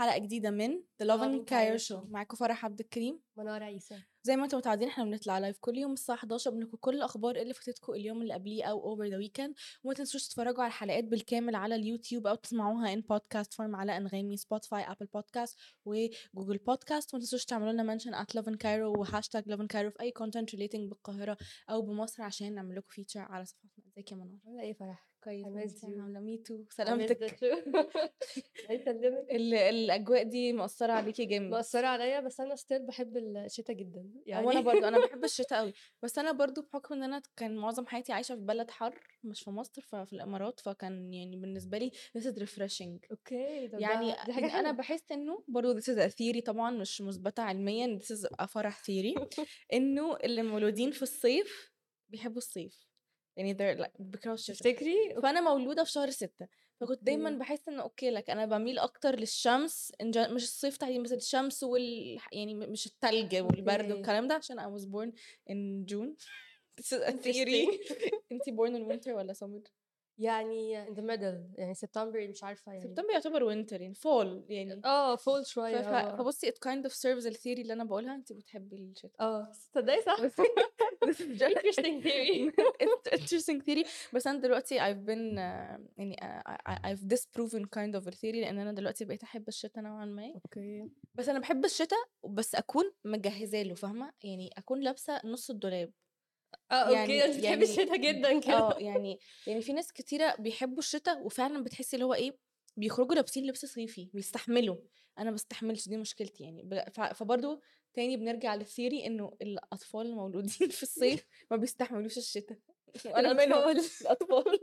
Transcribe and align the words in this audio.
حلقة 0.00 0.18
جديدة 0.18 0.50
من 0.50 0.82
The 1.02 1.06
Lovin 1.06 1.50
Cairo 1.50 1.88
Show. 1.88 2.10
معاكم 2.10 2.36
فرح 2.36 2.64
عبد 2.64 2.80
الكريم. 2.80 3.20
منار 3.36 3.62
عيسى. 3.62 4.02
زي 4.22 4.36
ما 4.36 4.44
أنتم 4.44 4.58
متعودين 4.58 4.88
إحنا 4.88 5.04
بنطلع 5.04 5.38
live 5.38 5.58
كل 5.60 5.78
يوم 5.78 5.92
الساعة 5.92 6.16
11 6.16 6.50
بنكون 6.50 6.78
كل 6.80 6.94
الأخبار 6.94 7.36
اللي 7.36 7.54
فاتتكم 7.54 7.92
اليوم 7.92 8.22
اللي 8.22 8.34
قبليه 8.34 8.64
أو 8.64 8.84
over 8.84 9.04
the 9.04 9.16
weekend 9.16 9.54
وما 9.84 9.94
تنسوش 9.94 10.28
تتفرجوا 10.28 10.62
على 10.62 10.68
الحلقات 10.68 11.04
بالكامل 11.04 11.54
على 11.54 11.74
اليوتيوب 11.74 12.26
أو 12.26 12.34
تسمعوها 12.34 12.92
in 12.92 13.00
podcast 13.00 13.54
form 13.54 13.76
على 13.76 13.96
أنغامي 13.96 14.36
Spotify 14.36 14.82
Apple 14.82 15.06
Podcast 15.06 15.58
و 15.84 15.95
Google 15.95 16.58
Podcast 16.58 17.14
وما 17.14 17.20
تنسوش 17.20 17.44
تعملوا 17.44 17.72
لنا 17.72 17.82
mention 17.82 18.14
at 18.14 18.34
Lovin 18.34 18.54
Cairo 18.54 18.92
و 19.00 19.06
hashtag 19.06 19.48
Lovin 19.48 19.66
Cairo 19.66 19.90
في 19.90 20.00
أي 20.00 20.10
content 20.10 20.54
relating 20.54 20.88
بالقاهرة 20.88 21.36
أو 21.70 21.82
بمصر 21.82 22.22
عشان 22.22 22.54
نعمل 22.54 22.76
لكم 22.76 22.88
feature 22.88 23.20
على 23.20 23.44
صفحتنا. 23.44 23.84
ازيك 23.88 24.12
يا 24.12 24.16
منار 24.16 24.38
عامله 24.46 24.62
إيه 24.62 24.72
فرح 24.72 25.09
كويس 25.24 25.84
you. 25.84 25.84
عاملة 26.00 26.20
me 26.20 26.38
too 26.38 26.64
سلامتك 26.70 27.38
الأجواء 29.30 30.22
دي 30.22 30.52
مأثرة 30.52 30.92
عليكي 30.92 31.24
جامد. 31.24 31.50
مأثرة 31.50 31.86
عليا 31.86 32.20
بس 32.20 32.40
أنا 32.40 32.56
still 32.56 32.86
بحب 32.86 33.16
الشتاء 33.16 33.76
جدا. 33.76 34.10
يعني 34.26 34.46
وأنا 34.46 34.60
برضو 34.60 34.78
أنا 34.88 34.98
بحب 35.06 35.24
الشتاء 35.24 35.58
قوي 35.58 35.72
بس 36.02 36.18
أنا 36.18 36.32
برضو 36.32 36.62
بحكم 36.62 36.94
إن 36.94 37.02
أنا 37.02 37.22
كان 37.36 37.56
معظم 37.56 37.86
حياتي 37.86 38.12
عايشة 38.12 38.34
في 38.34 38.40
بلد 38.40 38.70
حر 38.70 39.00
مش 39.24 39.42
في 39.42 39.50
مصر 39.50 39.82
ففي 39.82 40.12
الإمارات 40.12 40.60
فكان 40.60 41.14
يعني 41.14 41.36
بالنسبة 41.36 41.78
لي 41.78 41.90
this 42.18 42.22
is 42.22 42.34
refreshing. 42.34 42.98
okay 43.10 43.70
يعني 43.72 44.12
ده- 44.12 44.38
إن 44.38 44.44
أنا 44.44 44.72
بحس 44.72 45.12
إنه 45.12 45.44
برضو 45.48 45.80
this 45.80 45.84
is 45.84 45.98
a 45.98 46.10
theory 46.10 46.42
طبعا 46.44 46.70
مش 46.70 47.02
مثبتة 47.02 47.42
علميا 47.42 47.98
this 48.02 48.16
is 48.16 48.26
a 48.42 48.46
فرح 48.46 48.82
theory. 48.82 49.26
إنه 49.72 50.16
اللي 50.16 50.42
مولودين 50.42 50.90
في 50.90 51.02
الصيف 51.02 51.72
بيحبوا 52.08 52.38
الصيف. 52.38 52.89
يعني 53.40 53.54
they're 53.54 53.84
like 53.86 53.90
بيكرهوا 54.02 54.34
الشتاء 54.34 54.56
تفتكري 54.56 55.14
فأنا 55.22 55.40
مولودة 55.40 55.84
في 55.84 55.90
شهر 55.92 56.10
ستة 56.10 56.48
فكنت 56.80 57.04
دايما. 57.04 57.30
بحس 57.30 57.68
إنه 57.68 57.82
okay 57.82 58.10
لك 58.10 58.30
أنا 58.30 58.46
بميل 58.46 58.78
أكتر 58.78 59.16
للشمس 59.20 59.92
مش 60.02 60.42
الصيف 60.44 60.76
تحديدا 60.76 61.02
بس 61.02 61.12
الشمس 61.12 61.62
وال 61.62 62.18
يعني 62.32 62.54
مش 62.54 62.86
التلج 62.86 63.36
والبرد. 63.36 63.92
والكلام 63.92 64.28
ده 64.28 64.34
عشان 64.34 64.60
I 64.60 64.80
was 64.80 64.84
born 64.84 65.10
in 65.52 65.86
June 65.92 66.10
This 66.80 66.92
is 66.92 67.02
a 67.08 67.12
theory 67.12 67.66
انتي 68.32 68.50
born 68.56 68.70
in 68.70 68.92
winter 68.92 69.08
ولا 69.08 69.34
summer؟ 69.34 69.79
يعني 70.20 70.86
in 70.86 70.88
the 70.96 71.00
middle 71.02 71.58
يعني 71.58 71.74
سبتمبر 71.74 72.28
مش 72.28 72.44
عارفة 72.44 72.72
يعني. 72.72 72.84
سبتمبر 72.84 73.10
يعتبر 73.10 73.40
winter 73.54 73.72
يعني 73.72 73.94
fall 73.94 74.50
يعني. 74.50 74.80
آه 74.84 75.16
fall 75.16 75.46
شوية 75.46 75.76
آه. 75.76 76.16
فبصي 76.16 76.50
it 76.50 76.54
kind 76.54 76.90
of 76.90 76.92
serves 76.94 77.26
ال 77.26 77.31
theory 77.31 77.62
اللي 77.62 77.72
أنا 77.72 77.84
بقولها 77.84 78.14
انتي 78.14 78.34
بتحبي 78.34 78.76
الشتاء 78.76 79.20
آه 79.20 79.52
تصدقي 79.72 80.02
صح؟ 80.02 80.16
This 81.06 81.14
is 81.20 81.38
just- 81.40 81.56
interesting 81.58 81.96
theory. 82.06 82.52
Interesting 83.18 83.60
theory. 83.66 83.86
بس 84.14 84.26
أنا 84.26 84.38
دلوقتي 84.40 84.78
I've 84.80 85.06
been 85.06 85.36
uh, 85.36 85.80
يعني 85.98 86.16
uh, 86.22 86.70
I've 86.86 87.08
disproven 87.14 87.62
kind 87.64 88.00
of 88.00 88.06
a 88.06 88.10
theory 88.16 88.34
لأن 88.40 88.58
أنا 88.58 88.72
دلوقتي 88.72 89.04
بقيت 89.04 89.22
أحب 89.22 89.48
الشتاء 89.48 89.84
نوعا 89.84 90.04
ما. 90.04 90.32
okay. 90.34 90.90
بس 91.14 91.28
أنا 91.28 91.38
بحب 91.38 91.64
الشتاء 91.64 91.98
بس 92.28 92.54
أكون 92.54 92.84
مجهزة 93.04 93.62
له 93.62 93.74
فاهمة؟ 93.74 94.12
يعني 94.24 94.50
أكون 94.58 94.80
لابسة 94.80 95.20
نص 95.24 95.50
الدولاب. 95.50 95.92
آه 96.70 96.90
يعني- 96.90 97.00
okay 97.00 97.24
انت 97.24 97.30
بتحبي 97.36 97.46
يعني- 97.46 97.62
الشتاء 97.64 97.96
جدا 97.96 98.40
كده. 98.40 98.52
آه 98.58 98.78
يعني 98.78 99.18
يعني 99.46 99.60
في 99.62 99.72
ناس 99.72 99.92
كتيرة 99.92 100.34
بيحبوا 100.38 100.78
الشتاء 100.78 101.26
وفعلا 101.26 101.62
بتحسي 101.64 101.96
اللي 101.96 102.06
هو 102.06 102.14
إيه 102.14 102.38
بيخرجوا 102.76 103.14
لابسين 103.14 103.46
لبس 103.46 103.66
صيفي 103.66 104.10
بيستحملوا. 104.14 104.76
أنا 105.18 105.30
بستحملش 105.30 105.88
دي 105.88 105.96
مشكلتي 105.96 106.44
يعني. 106.44 106.82
فبرضه 107.14 107.60
تاني 107.94 108.16
بنرجع 108.16 108.54
للثيري 108.54 109.06
إنه 109.06 109.36
الأطفال 109.42 110.06
المولودين 110.06 110.68
في 110.68 110.82
الصيف 110.82 111.26
ما 111.50 111.56
بيستحملوش 111.56 112.18
الشتاء 112.18 112.58
وأنا 113.06 113.32
منهم. 113.32 113.68
الأطفال 113.68 114.44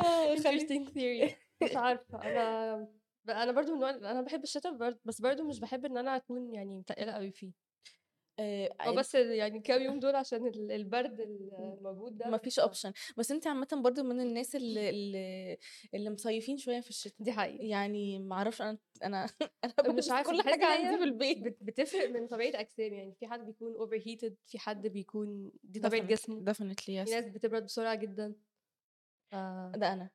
آه، 0.00 0.36
interesting 0.36 0.88
theory. 0.94 1.32
مش 1.62 1.76
عارفة. 1.76 2.22
أنا 2.22 2.88
أنا 3.28 3.52
برضو 3.52 3.76
من 3.76 3.84
أنا 3.84 4.20
بحب 4.20 4.42
الشتاء 4.42 4.72
بس 5.04 5.20
برضو 5.20 5.44
مش 5.44 5.60
بحب 5.60 5.84
إن 5.86 5.96
أنا 5.96 6.16
أكون 6.16 6.54
يعني 6.54 6.76
متقله 6.76 7.12
قوي 7.12 7.30
فيه. 7.30 7.52
هو 8.80 8.94
بس 8.94 9.14
يعني 9.14 9.60
كام 9.60 9.82
يوم 9.82 9.98
دول 10.00 10.14
عشان 10.14 10.46
ال- 10.46 10.72
البرد 10.72 11.20
الموجود 11.20 12.18
ده. 12.18 12.28
ما 12.28 12.38
فيش 12.38 12.56
ف- 12.56 12.60
اوبشن 12.60 12.92
بس 13.16 13.30
انت 13.30 13.46
عامه 13.46 13.68
برضو 13.72 14.02
من 14.02 14.20
الناس 14.20 14.56
اللي 14.56 14.90
اللي, 14.90 15.58
اللي 15.94 16.10
مصيفين 16.10 16.56
شوية 16.56 16.80
في 16.80 16.90
الشتاء. 16.90 17.22
دي 17.22 17.32
حقيقة. 17.32 17.64
يعني 17.64 18.18
ما 18.18 18.34
أعرفش 18.36 18.62
أنا 18.62 18.78
أنا 19.04 19.26
أنا 19.80 19.92
مش 19.92 20.10
عارفة 20.10 20.30
كل 20.32 20.42
حاجة 20.42 20.66
عندي 20.66 20.98
في 20.98 21.04
البيت. 21.04 21.38
بت- 21.38 21.58
بتفرق 21.62 22.10
من 22.10 22.26
طبيعة 22.26 22.60
أجسام 22.60 22.92
يعني 22.94 23.14
في 23.14 23.26
حد 23.26 23.46
بيكون 23.46 23.74
اوفر 23.74 23.96
هيتد 24.06 24.36
في 24.46 24.58
حد 24.58 24.86
بيكون 24.86 25.52
دي 25.64 25.80
طبيعة 25.80 26.06
جسمه. 26.06 26.44
definitely 26.52 26.84
في 26.84 27.04
yes. 27.04 27.10
ناس 27.10 27.24
بتبرد 27.28 27.64
بسرعة 27.64 27.94
جدا. 27.94 28.34
ف... 29.32 29.34
ده 29.76 29.92
أنا. 29.92 30.10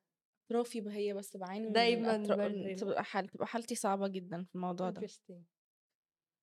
اطرافي 0.51 0.83
هي 0.89 1.13
بس 1.13 1.37
بعاني 1.37 1.69
دايماً. 1.69 2.75
تبقى 2.75 3.03
حال 3.03 3.27
تبقى 3.27 3.47
حالتي 3.47 3.75
صعبة 3.75 4.07
جدا 4.07 4.43
في 4.43 4.55
الموضوع 4.55 4.89
ده. 4.89 5.07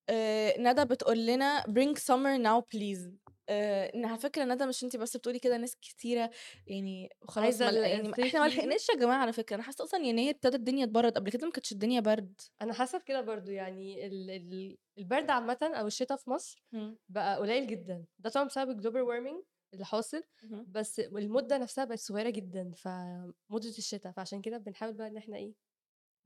آه 0.08 0.54
ندى 0.58 0.84
بتقول 0.84 1.26
لنا 1.26 1.62
bring 1.62 1.98
summer 1.98 2.42
now 2.44 2.62
please 2.76 3.10
آه 3.48 3.92
على 4.06 4.18
فكرة 4.18 4.44
ندى 4.44 4.66
مش 4.66 4.84
انت 4.84 4.96
بس 4.96 5.16
بتقولي 5.16 5.38
كده 5.38 5.56
ناس 5.56 5.76
كتيرة 5.76 6.30
يعني 6.66 7.08
خلاص 7.22 7.62
مل... 7.62 7.74
يعني 7.76 8.12
إحنا 8.22 8.40
ما. 8.40 8.46
لحقناش 8.48 8.88
يا 8.88 8.94
جماعة 8.94 9.16
على 9.22 9.32
فكرة 9.32 9.54
أنا 9.56 9.62
حاسة 9.62 9.84
أصلا 9.84 10.00
يناير 10.04 10.30
ابتدت 10.30 10.54
الدنيا 10.54 10.86
تبرد 10.86 11.12
قبل 11.18 11.30
كده 11.30 11.46
ما 11.46 11.52
كانتش 11.52 11.72
الدنيا 11.72 12.00
برد 12.00 12.40
أنا 12.62 12.72
حاسة 12.72 12.98
بكده 12.98 13.20
برضو 13.20 13.50
يعني 13.50 14.06
ال... 14.06 14.30
ال... 14.30 14.76
البرد 14.98 15.30
عامة 15.30 15.58
أو 15.62 15.86
الشتاء 15.86 16.18
في 16.18 16.30
مصر 16.30 16.64
بقى 17.08 17.38
قليل 17.38 17.66
جدا 17.66 18.04
ده 18.18 18.30
طبعا 18.30 18.46
بسبب 18.46 18.70
ال 18.70 18.75
global 18.75 19.02
warming 19.02 19.42
اللي 19.74 19.84
حاصل. 19.84 20.22
بس 20.68 21.00
المدة 21.00 21.58
نفسها 21.58 21.84
بقت 21.84 21.98
صغيرة 21.98 22.30
جدا 22.30 22.72
فمدة 22.76 23.68
الشتاء 23.78 24.12
فعشان 24.12 24.40
كده 24.40 24.58
بنحاول 24.58 24.94
بقى 24.94 25.06
إن 25.08 25.16
إحنا 25.16 25.36
إيه 25.36 25.54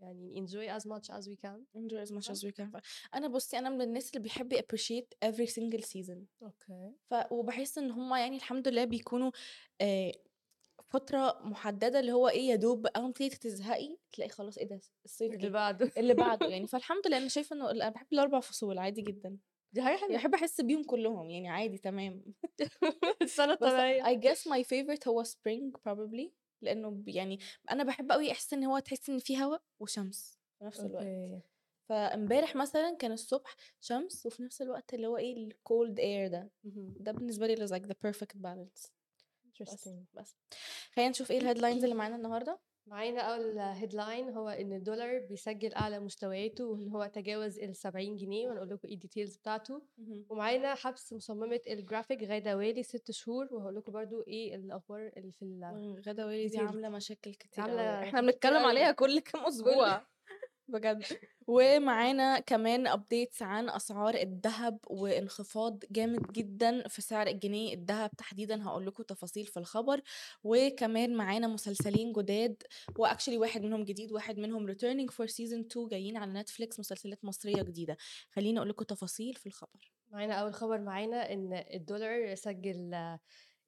يعني 0.01 0.47
enjoy 0.47 0.81
as 0.81 0.85
much 0.85 1.11
as 1.15 1.25
we 1.29 1.37
can. 1.37 1.59
Enjoy 1.77 2.07
as 2.07 2.13
much 2.13 2.31
as 2.31 2.45
we 2.45 2.53
can. 2.53 2.81
أنا 3.15 3.29
بصي 3.29 3.59
أنا 3.59 3.71
من 3.71 3.81
الناس 3.81 4.11
اللي 4.11 4.21
بيحب 4.23 4.55
appreciate 4.55 5.29
every 5.29 5.47
single 5.49 5.83
season. 5.85 6.19
okay. 6.43 6.93
ف 7.11 7.15
وبحس 7.31 7.79
إن 7.79 7.91
هم 7.91 8.15
يعني 8.15 8.37
الحمد 8.37 8.69
لله 8.69 8.85
بيكونوا 8.85 9.31
آه 9.81 10.13
فترة 10.89 11.41
محددة 11.45 12.01
اللي 12.01 12.13
هو 12.13 12.29
إيه 12.29 12.49
يا 12.49 12.57
دوب 12.57 12.89
تيجي 13.15 13.37
تزهقي 13.37 13.97
تلاقي 14.13 14.29
خلاص 14.29 14.59
إيه 14.59 14.67
ده 14.69 14.81
الصيف 15.05 15.35
اللي 15.35 15.51
بعده. 15.51 15.93
اللي 15.97 16.15
بعده 16.15 16.47
يعني. 16.53 16.67
فالحمد 16.67 17.07
لله 17.07 17.19
أنا 17.19 17.29
شايفة 17.29 17.57
إنه 17.57 17.71
أنا 17.71 17.89
بحب 17.89 18.07
الأربع 18.13 18.41
فصول 18.41 18.79
عادي 18.79 19.03
جدا. 19.03 19.39
دي 19.73 19.83
حاجة 19.83 19.97
حلوة. 19.97 20.15
بحب 20.17 20.35
أحس 20.35 20.61
بيهم 20.61 20.85
كلهم 20.85 21.31
يعني 21.31 21.49
عادي 21.49 21.79
تمام. 21.79 22.25
السنة 23.23 23.53
الطبيعية 23.53 24.03
I 24.03 24.21
guess 24.21 24.39
my 24.39 24.63
favorite 24.65 25.09
هو 25.09 25.25
spring 25.25 25.73
probably. 25.89 26.31
لأنه 26.63 27.03
يعني 27.07 27.39
أنا 27.71 27.85
بحب 27.85 28.13
قوي 28.13 28.33
احس 28.33 28.53
إن 28.53 28.65
هو 28.65 28.79
تحس 28.79 29.11
إن 29.11 29.19
في 29.19 29.43
هواء 29.43 29.63
وشمس 29.81 30.39
في 30.59 30.65
نفس 30.65 30.81
الوقت. 30.81 31.07
okay. 31.07 31.41
فامبارح 31.89 32.57
مثلا 32.57 32.97
كان 32.97 33.13
الصبح 33.13 33.57
شمس 33.81 34.27
وفي 34.27 34.43
نفس 34.43 34.63
الوقت 34.63 34.95
اللي 34.95 35.07
هو 35.07 35.17
إيه 35.17 35.37
ال 35.37 35.50
cold 35.50 36.01
air 36.01 36.29
ده. 36.29 36.51
ده 37.01 37.13
بالنسبة 37.13 37.47
لي 37.47 37.57
is 37.57 37.71
like 37.71 37.87
the 37.87 37.95
perfect 38.09 38.37
balance. 38.37 38.91
بس 39.61 39.89
interesting. 39.89 40.15
بس. 40.15 40.37
خلينا 40.93 41.11
نشوف 41.11 41.31
إيه 41.31 41.39
ال 41.39 41.44
headlines 41.44 41.85
اللي 41.85 41.95
معانا 41.95 42.17
النهارده. 42.17 42.59
معانا 42.91 43.21
أول 43.21 43.59
headline 43.59 44.29
هو 44.29 44.49
إن 44.49 44.73
الدولار 44.73 45.19
بيسجل 45.19 45.75
أعلى 45.75 46.01
مستوياته 46.01 46.65
وإن 46.65 46.89
هو 46.89 47.07
تجاوز 47.07 47.59
ال 47.59 47.77
70 47.77 48.17
جنيه 48.17 48.49
وهنقول 48.49 48.71
لكم 48.71 48.89
إيه 48.89 48.95
ال 48.95 49.00
details 49.00 49.37
بتاعته 49.37 49.83
ومعانا 50.29 50.75
حبس 50.75 51.13
مصممة 51.13 51.61
الجرافيك 51.69 52.23
غادة 52.23 52.57
والي 52.57 52.83
ست 52.83 53.11
شهور 53.11 53.49
وهقول 53.55 53.77
لكم 53.77 53.93
برضو 53.93 54.25
إيه 54.29 54.55
الأخبار 54.55 55.11
اللي 55.17 55.33
في 55.33 55.43
ال 55.43 56.03
غادة 56.07 56.25
والي 56.25 56.49
دي. 56.49 56.59
عاملة 56.59 56.89
مشاكل 56.89 57.35
كتير 57.35 57.65
عاملة 57.65 58.03
إحنا 58.03 58.21
بنتكلم. 58.21 58.67
عليها 58.71 58.93
كل 58.93 59.19
كام 59.21 59.45
أسبوع 59.47 60.03
بجد. 60.69 61.03
ومعانا 61.47 62.41
كمان 62.41 62.87
updates 62.87 63.43
عن 63.43 63.71
أسعار 63.71 64.15
الذهب 64.15 64.79
وانخفاض 64.87 65.85
جامد 65.91 66.33
جدا 66.33 66.89
في 66.89 67.03
سعر 67.03 67.27
الجنيه 67.27 67.75
الذهب. 67.75 68.11
تحديدا 68.19 68.65
هقول 68.65 68.87
لكم 68.87 69.03
تفاصيل 69.03 69.47
في 69.47 69.57
الخبر. 69.57 70.01
وكمان 70.45 71.15
معانا 71.15 71.47
مسلسلين 71.47 72.13
جداد 72.13 72.63
و 72.99 73.03
actually 73.03 73.39
واحد 73.39 73.63
منهم 73.63 73.85
جديد 73.85 74.13
واحد 74.13 74.39
منهم 74.39 74.73
returning 74.73 75.13
for 75.13 75.27
season 75.27 75.67
2 75.73 75.89
جايين 75.89 76.17
على 76.17 76.33
نتفليكس 76.33 76.81
مسلسلات 76.81 77.25
مصرية 77.25 77.63
جديدة. 77.63 77.97
خليني 78.31 78.59
أقول 78.59 78.69
لكم 78.69 78.85
تفاصيل 78.85 79.35
في 79.35 79.47
الخبر. 79.47 79.93
معانا 80.11 80.35
أول 80.35 80.55
خبر 80.55 80.81
معانا 80.81 81.33
إن 81.33 81.65
الدولار 81.75 82.35
سجل 82.35 82.93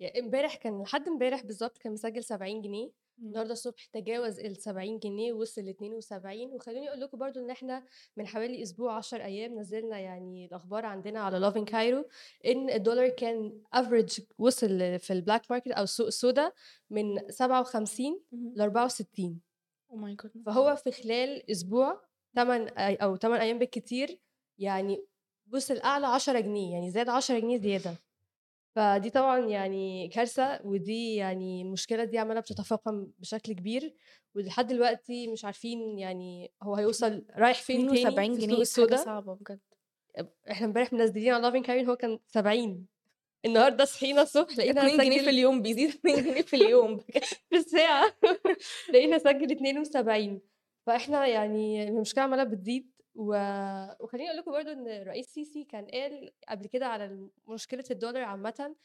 يعني 0.00 0.20
امبارح 0.20 0.54
كان 0.54 0.82
لحد 0.82 1.08
امبارح 1.08 1.42
بالظبط 1.42 1.78
كان 1.78 1.92
مسجل 1.92 2.24
70 2.24 2.62
جنيه. 2.62 2.90
النهارده 3.22 3.52
الصبح 3.52 3.84
تجاوز 3.84 4.40
ال 4.40 4.56
70 4.56 4.98
جنيه 4.98 5.32
وصل 5.32 5.60
ل 5.62 5.68
72 5.68 6.52
وخلوني 6.52 6.88
أقول 6.88 7.00
لكم 7.00 7.18
برضو 7.18 7.40
إن 7.40 7.50
إحنا 7.50 7.84
من 8.16 8.26
حوالي 8.26 8.62
أسبوع 8.62 8.96
10 8.96 9.24
أيام 9.24 9.58
نزلنا 9.58 9.98
يعني 9.98 10.46
الأخبار 10.46 10.86
عندنا 10.86 11.20
على 11.20 11.38
Lovin 11.38 11.64
Cairo 11.64 12.04
إن 12.46 12.70
الدولار 12.70 13.08
كان 13.08 13.62
average 13.72 14.20
وصل 14.38 14.98
في 14.98 15.12
ال 15.12 15.19
black 15.19 15.50
market 15.50 15.68
أو 15.68 15.82
السوق 15.82 16.06
السوداء 16.06 16.54
من 16.90 17.30
57 17.30 18.20
ل 18.32 18.60
64 18.60 19.40
oh 19.90 19.96
my 19.96 20.14
God 20.14 20.32
فهو 20.46 20.76
في 20.76 20.92
خلال 20.92 21.50
أسبوع 21.50 22.02
8 22.34 22.70
أو 22.78 23.16
8 23.16 23.42
أيام 23.42 23.58
بالكتير 23.58 24.18
يعني 24.58 25.04
وصل 25.52 25.78
أعلى 25.78 26.06
10 26.06 26.40
جنيه 26.40 26.72
يعني 26.72 26.90
زاد 26.90 27.08
10 27.08 27.38
جنيه 27.38 27.58
زيادة. 27.58 28.09
فدي 28.76 29.10
طبعًا 29.10 29.38
يعني 29.38 30.08
كارثة، 30.08 30.60
ودي 30.64 31.14
يعني 31.14 31.62
المشكلة 31.62 32.04
دي 32.04 32.18
عمّالة 32.18 32.40
بتتفاقم 32.40 33.06
بشكل 33.18 33.52
كبير، 33.52 33.94
ولحد 34.34 34.66
دلوقتي 34.66 35.28
مش 35.28 35.44
عارفين 35.44 35.98
يعني 35.98 36.52
هو 36.62 36.74
هيوصل 36.74 37.24
رايح 37.36 37.62
فين 37.62 37.86
تاني 37.86 38.08
72 38.08 38.17
جنيه 38.17 38.34
في 38.34 38.38
السوق 38.38 38.46
السودا. 38.46 38.54
حاجة 38.54 38.96
صعبة 38.96 39.34
بجد. 39.34 39.60
أب 40.16 40.32
إحنا 40.50 40.66
امبارح 40.66 40.92
منزّلين 40.92 41.32
على 41.32 41.50
loving 41.50 41.66
Karen 41.66 41.88
هو 41.88 41.96
كان 41.96 42.18
70 42.26 42.86
النهارده 43.44 43.84
صحينا 43.84 44.22
الصبح 44.22 44.58
لقينا 44.58 44.86
2 44.86 44.98
جنيه 44.98 45.18
في 45.22 45.30
اليوم 45.30 45.62
بيزيد 45.62 45.88
2 45.88 46.24
جنيه 46.24 46.42
في 46.42 46.56
اليوم. 46.56 46.98
في 47.50 47.56
الساعة 47.56 48.16
لقينا 48.92 49.18
سجّل 49.18 49.52
72 49.52 50.40
فإحنا 50.86 51.26
يعني 51.26 51.88
المشكلة 51.88 52.24
عمّالة 52.24 52.44
بتزيد 52.44 52.90
و 53.14 53.34
وخلّيني 54.00 54.28
أقول 54.30 54.38
لكم 54.40 54.52
برضه 54.52 54.72
إن 54.72 54.88
الرئيس 54.88 55.26
سيسي 55.34 55.64
كان 55.64 55.86
قال 55.86 56.32
قبل 56.48 56.66
كده 56.66 56.86
على 56.86 57.04
ال 57.04 57.30
مشكلة 57.48 57.84
الدولار 57.90 58.22
عامةً، 58.24 58.76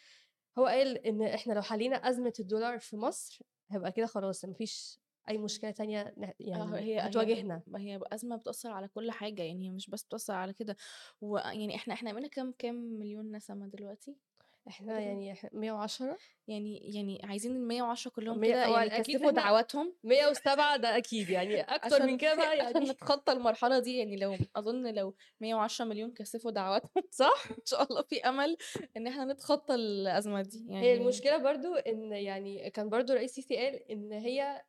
هو 0.60 0.66
قال 0.68 0.98
إن 1.08 1.22
إحنا 1.24 1.54
لو 1.54 1.62
حلينا 1.62 1.96
أزمة 1.98 2.34
الدولار 2.40 2.80
في 2.80 2.98
مصر 2.98 3.40
هيبقى 3.72 3.92
كده 3.92 4.06
خلاص 4.08 4.46
ما 4.46 4.54
فيش 4.54 5.00
أي 5.30 5.38
مشكلة 5.38 5.72
تانية 5.72 6.16
ن 6.18 6.34
آه 6.56 6.76
يعني 6.76 6.80
هي 6.80 7.00
هتواجهنا. 7.08 7.64
ما 7.68 7.80
هي 7.80 8.00
أزمة 8.14 8.36
بتأثّر 8.38 8.72
على 8.72 8.88
كل 8.88 9.12
حاجة، 9.12 9.42
يعني 9.44 9.68
هي 9.68 9.72
مش 9.72 9.90
بس 9.90 10.04
بتأثّر 10.06 10.34
على 10.34 10.54
كده، 10.54 10.76
ويعني 11.22 11.76
إحنا 11.76 11.94
إحنا 11.94 12.14
بقينا 12.14 12.28
كام 12.28 12.52
كام 12.60 12.76
مليون 12.76 13.36
نسمة 13.36 13.68
دلوقتي؟ 13.68 14.18
تقريبًا 14.66 15.00
يعني 15.00 15.32
إح 15.32 15.48
110 15.54 16.18
يعني 16.48 16.96
يعني 16.96 17.22
عايزين 17.24 17.54
ال110 17.54 18.08
كلّهم 18.08 18.40
مِيّة 18.40 18.50
كده؟ 18.50 18.66
يعني 18.66 19.02
إحنا 19.02 19.32
دعواتهم. 19.32 19.96
107 20.04 20.78
ده 20.78 20.98
أكيد 20.98 21.30
يعني 21.30 21.62
أكتر 21.76 22.06
من 22.06 22.18
كده 22.18 22.36
بقى 22.36 22.48
عشان 22.62 22.82
يعني 22.82 22.90
نتخطى 22.90 23.32
المرحلة 23.32 23.80
دي، 23.80 23.98
يعني 23.98 24.18
لو 24.18 24.36
أظن 24.56 24.94
لو 24.94 25.16
110 25.42 25.86
مليون 25.86 26.12
كثّفوا 26.12 26.52
دعواتهم 26.52 27.04
صح؟ 27.12 27.48
إن 27.52 27.66
شاء 27.66 27.84
الله 27.84 28.02
في 28.02 28.22
أمل 28.22 28.58
إن 28.98 29.08
إحنا 29.08 29.26
نتخطى 29.26 29.76
الأزمة 29.76 30.42
دي 30.42 30.66
هي 30.70 30.74
يعني 30.74 30.94
المشكلة 30.94 31.38
برضه 31.38 31.78
إن 31.78 32.12
يعني 32.12 32.70
كان 32.70 32.90
برضه 32.90 33.14
الرئيس 33.14 33.30
السيسي 33.30 33.58
قال 33.58 33.92
إن 33.92 34.12
هي 34.12 34.64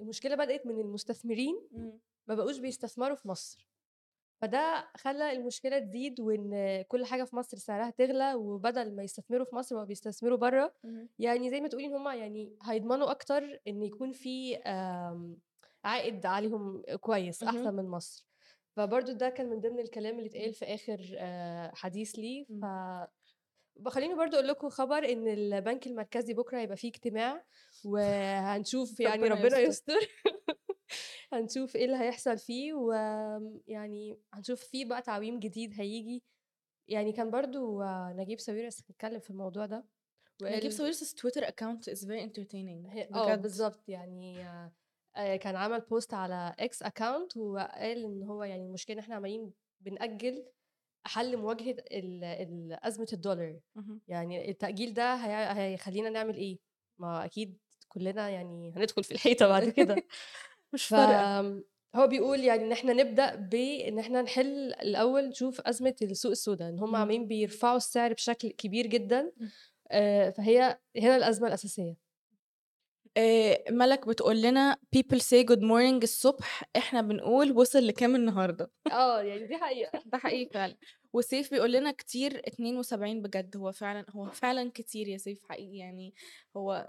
المشكلة 0.00 0.34
بدأت 0.34 0.66
من 0.66 0.80
المستثمرين 0.80 1.68
إمم. 1.72 2.00
ما 2.26 2.34
بقوش 2.34 2.58
بيستثمروا 2.58 3.16
في 3.16 3.28
مصر، 3.28 3.68
فده 4.42 4.90
خلّى 4.96 5.32
المشكلة 5.32 5.78
تزيد 5.78 6.20
وإن 6.20 6.82
كل 6.88 7.04
حاجة 7.06 7.24
في 7.24 7.36
مصر 7.36 7.56
سعرها 7.56 7.90
تغلى، 7.90 8.34
وبدل 8.34 8.96
ما 8.96 9.02
يستثمروا 9.02 9.44
في 9.46 9.54
مصر 9.56 9.74
بقوا 9.76 9.86
بيستثمروا 9.86 10.38
برّه،. 10.38 10.74
يعني 11.18 11.50
زي 11.50 11.60
ما 11.60 11.68
تقولي 11.68 11.86
إن 11.86 11.94
هُم 11.94 12.08
يعني 12.08 12.58
هيضمنوا 12.62 13.10
أكتر 13.10 13.60
إن 13.68 13.82
يكون 13.82 14.12
في 14.12 14.56
آمم، 14.56 15.38
عائد 15.84 16.26
عليهم 16.26 16.82
كويس 17.00 17.42
أحسن 17.44 17.74
اهم. 17.74 17.74
من 17.74 17.84
مصر، 17.88 18.26
فبرضه 18.76 19.12
ده 19.12 19.28
كان 19.30 19.50
من 19.50 19.60
ضمن 19.60 19.78
الكلام 19.80 20.18
اللي 20.18 20.28
اتقال. 20.28 20.52
في 20.52 20.64
آخر 20.64 21.14
آآ، 21.18 21.72
حديث 21.74 22.12
ليه 22.18 22.46
ف 22.60 22.64
إمم. 22.64 22.68
ب 23.76 23.88
خلّيني 23.90 24.14
برضه 24.14 24.34
أقول 24.38 24.48
لكم 24.48 24.68
خبر 24.70 24.98
إن 25.12 25.28
البنك 25.28 25.86
المركزي 25.86 26.34
بكرة 26.34 26.58
هيبقى 26.60 26.76
في 26.76 26.88
اجتماع، 26.88 27.46
وهنشوف 27.84 29.00
يعني 29.00 29.28
ربنا 29.28 29.58
يستر. 29.60 29.94
هنشوف 31.32 31.76
إيه 31.76 31.84
اللي 31.84 31.96
هيحصل 31.96 32.38
فيه، 32.38 32.74
وآمم، 32.74 33.60
يعني 33.66 34.20
هنشوف 34.32 34.60
في 34.64 34.84
بقى 34.84 35.02
تعويم 35.02 35.38
جديد 35.40 35.72
هييجي، 35.80 36.24
يعني 36.88 37.12
كان 37.12 37.30
برضه 37.30 37.84
نجيب 38.12 38.40
ساويرس 38.40 38.80
اتكلم 38.90 39.20
في 39.20 39.30
الموضوع 39.30 39.66
ده 39.66 39.86
نجيب 40.48 40.70
ساويرس 40.72 41.14
Twitter 41.16 41.42
account 41.44 41.92
is 41.94 41.98
very 42.06 42.22
entertaining 42.28 42.86
ه 42.96 43.08
آه 43.14 43.34
بجد. 43.34 43.42
بالضبط 43.42 43.88
يعني 43.88 44.44
آآ، 45.16 45.36
كان 45.36 45.56
عمل 45.56 45.80
post 45.82 46.14
على 46.14 46.54
X 46.62 46.86
account 46.88 47.36
وقال 47.36 48.04
إن 48.04 48.22
هو 48.22 48.44
يعني 48.44 48.66
المشكلة 48.66 48.94
إن 48.96 49.00
إحنا 49.00 49.14
عمّالين 49.14 49.52
بنأجّل 49.80 50.46
حل 51.06 51.36
ال 51.92 52.74
أزمة 52.84 53.08
الدولار،. 53.12 53.60
يعني 54.08 54.50
التأجيل 54.50 54.94
ده 54.94 55.14
هي 55.14 55.58
هيخلّينا 55.74 56.10
نعمل 56.10 56.36
إيه؟ 56.36 56.58
ما 56.98 57.24
أكيد 57.24 57.58
كلنا 57.88 58.30
يعني 58.30 58.72
هندخل 58.76 59.04
في 59.04 59.12
الحيطة 59.12 59.48
بعد 59.48 59.68
كده. 59.70 60.04
مش 60.72 60.86
ف 60.88 60.94
فارقة. 60.94 61.30
هو 61.96 62.06
بيقول 62.08 62.40
يعني 62.40 62.64
إن 62.64 62.72
إحنا 62.72 62.92
نبدأ 62.92 63.34
بإن 63.34 63.98
إحنا 63.98 64.22
نحل 64.22 64.72
الأول 64.72 65.28
نشوف 65.28 65.60
أزمة 65.60 65.94
السوق 66.02 66.30
السودا، 66.30 66.68
إن 66.68 66.78
هُم 66.78 66.96
إمم. 66.96 66.96
عمالين 66.96 67.26
بيرفعوا 67.28 67.76
السعر 67.76 68.12
بشكل 68.12 68.48
كبير 68.50 68.86
جدًا، 68.86 69.32
إمم. 69.40 69.50
فهي 70.38 70.78
هنا 70.98 71.16
الأزمة 71.16 71.48
الأساسية. 71.48 71.98
آآ، 73.16 73.64
مَلَك 73.70 74.08
بتقول 74.08 74.42
لنا 74.42 74.76
people 74.96 75.18
say 75.20 75.44
good 75.50 75.60
morning 75.62 76.02
الصبح، 76.02 76.62
إحنا 76.76 77.00
بنقول 77.02 77.52
وصل 77.52 77.86
لكام 77.86 78.14
النهارده؟ 78.16 78.70
آه، 78.90 79.22
يعني 79.22 79.46
دي 79.46 79.56
حقيقة. 79.58 79.92
ده 80.06 80.18
حقيقي 80.18 80.50
فعلًا، 80.54 80.76
وسيف 81.12 81.50
بيقول 81.50 81.72
لنا 81.72 81.90
كتير 81.92 82.38
72 82.48 83.22
بجد 83.22 83.56
هو 83.56 83.72
فعلًا 83.72 84.06
هو 84.10 84.30
فعلًا 84.30 84.70
كتير 84.74 85.08
يا 85.08 85.16
سيف 85.18 85.42
حقيقي 85.48 85.76
يعني 85.76 86.14
هو 86.56 86.86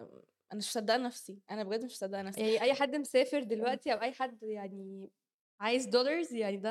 أنا 0.51 0.57
مش 0.59 0.67
مصدقة 0.67 0.97
نفسي، 0.97 1.41
أنا 1.51 1.63
بجد 1.63 1.85
مش 1.85 1.91
مصدقة 1.91 2.21
نفسي. 2.21 2.41
يعني 2.41 2.61
أي 2.61 2.73
حد 2.73 2.95
مسافر 2.95 3.43
إمم. 3.43 3.43
دلوقتي 3.43 3.93
أو 3.93 4.01
أي 4.01 4.11
حد 4.13 4.43
يعني 4.43 5.11
عايز 5.59 5.87
dollars 5.87 6.33
يعني 6.33 6.57
ده 6.57 6.69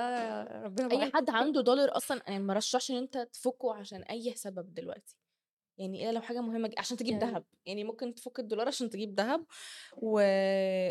ربنا 0.64 0.88
أي 0.93 0.99
معاكم. 0.99 1.12
حد 1.14 1.31
عنده 1.31 1.61
دولار 1.62 1.96
أصلًا 1.96 2.23
يعني 2.28 2.44
ما 2.44 2.52
أرشحش 2.52 2.90
إن 2.90 2.96
أنت 2.96 3.19
تفكه 3.19 3.75
عشان 3.75 4.02
أي 4.02 4.34
سبب 4.37 4.75
دلوقتي، 4.75 5.17
يعني 5.78 6.05
إلا 6.11 6.12
لو 6.14 6.20
حاجة 6.23 6.40
مهمة 6.40 6.69
ج 6.69 6.75
عشان 6.78 6.96
تجيب 6.96 7.14
يعني 7.14 7.32
دهب، 7.32 7.44
يعني 7.67 7.84
ممكن 7.84 8.14
تفك 8.14 8.38
الدولار 8.38 8.69
عشان 8.69 8.90
تجيب 8.90 9.14
دهب 9.14 9.46
و 9.96 10.20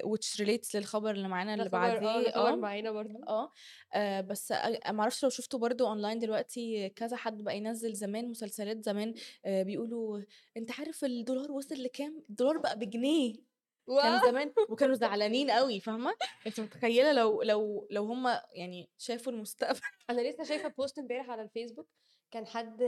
which 0.02 0.38
relates 0.42 0.76
للخبر 0.76 1.12
اللي 1.12 1.28
معانا 1.28 1.54
اللي 1.54 1.66
آه، 1.66 1.70
بعديه 1.70 2.30
آه، 2.36 2.56
معانا 2.56 2.92
برضه. 2.92 3.20
آه، 3.28 3.52
آآ، 3.94 4.22
بس 4.22 4.52
ما 4.92 5.02
أعرفش 5.02 5.24
لو 5.24 5.30
شُفتوا 5.30 5.60
برضه 5.60 5.96
online 5.96 6.18
دلوقتي 6.18 6.90
كذا 6.90 7.18
حد 7.18 7.42
بقى 7.42 7.58
ينزّل 7.58 7.94
زمان 7.94 8.30
مسلسلات 8.30 8.84
زمان 8.86 9.14
آآ، 9.46 9.64
بيقولوا 9.64 10.22
أنت 10.58 10.72
عارف 10.80 11.04
الدولار 11.06 11.52
وصل 11.52 11.84
لكام؟ 11.84 12.24
الدولار 12.30 12.58
بقى 12.58 12.80
بجنيه، 12.80 13.36
كان! 14.02 14.20
زمان 14.20 14.54
وكانوا 14.70 14.96
زعلانين 14.96 15.50
أوي 15.50 15.80
فاهمة؟ 15.80 16.16
أنتِ 16.48 16.60
متخيلة 16.60 17.14
لو 17.14 17.42
لو 17.42 17.88
لو 17.92 18.06
هُم 18.06 18.28
يعني 18.54 18.90
شافوا 18.98 19.32
المستقبل 19.34 19.80
أنا 20.10 20.22
لسه 20.30 20.44
شايفة 20.44 20.70
post 20.70 21.00
امبارح 21.00 21.30
على 21.30 21.42
الفيسبوك 21.42 21.90
كان 22.32 22.46
حد 22.48 22.84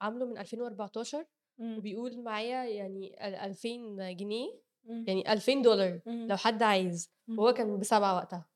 عامله 0.00 0.26
من 0.26 0.38
2014 0.38 1.24
إمم. 1.60 1.78
وبيقول 1.78 2.22
معايا 2.22 2.64
يعني 2.64 3.28
ال 3.28 3.34
2000 3.34 4.12
جنيه 4.12 4.60
إمم. 4.90 5.04
يعني 5.08 5.32
2000 5.32 5.62
دولار 5.62 6.00
إمم. 6.06 6.26
لو 6.28 6.36
حد 6.36 6.62
عايز، 6.62 7.10
إمم. 7.28 7.38
وهو 7.38 7.52
كان 7.52 7.80
ب7 7.82 7.92
وقتها. 7.92 8.46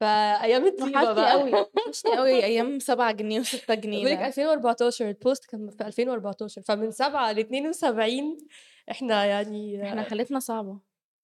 فأيام 0.00 0.66
الطيبة 0.66 0.90
وحشني 1.02 1.14
بقى. 1.14 1.32
أوي، 1.32 1.52
وحشني 1.86 2.18
أوي 2.18 2.44
أيام 2.44 2.78
7 2.78 3.12
جنيه 3.12 3.42
و6 3.42 3.72
جنيه 3.84 4.02
باقول 4.04 4.10
لِك 4.12 4.18
ده. 4.18 4.26
2014 4.26 5.12
الpost 5.12 5.46
كان 5.48 5.70
في 5.70 5.86
2014 5.86 6.62
فمن 6.62 6.90
7 6.90 7.34
ل72 7.34 8.44
إحنا 8.90 9.24
يعني 9.24 9.88
إحنا 9.88 10.02
حالتنا 10.02 10.38
صعبة. 10.38 10.78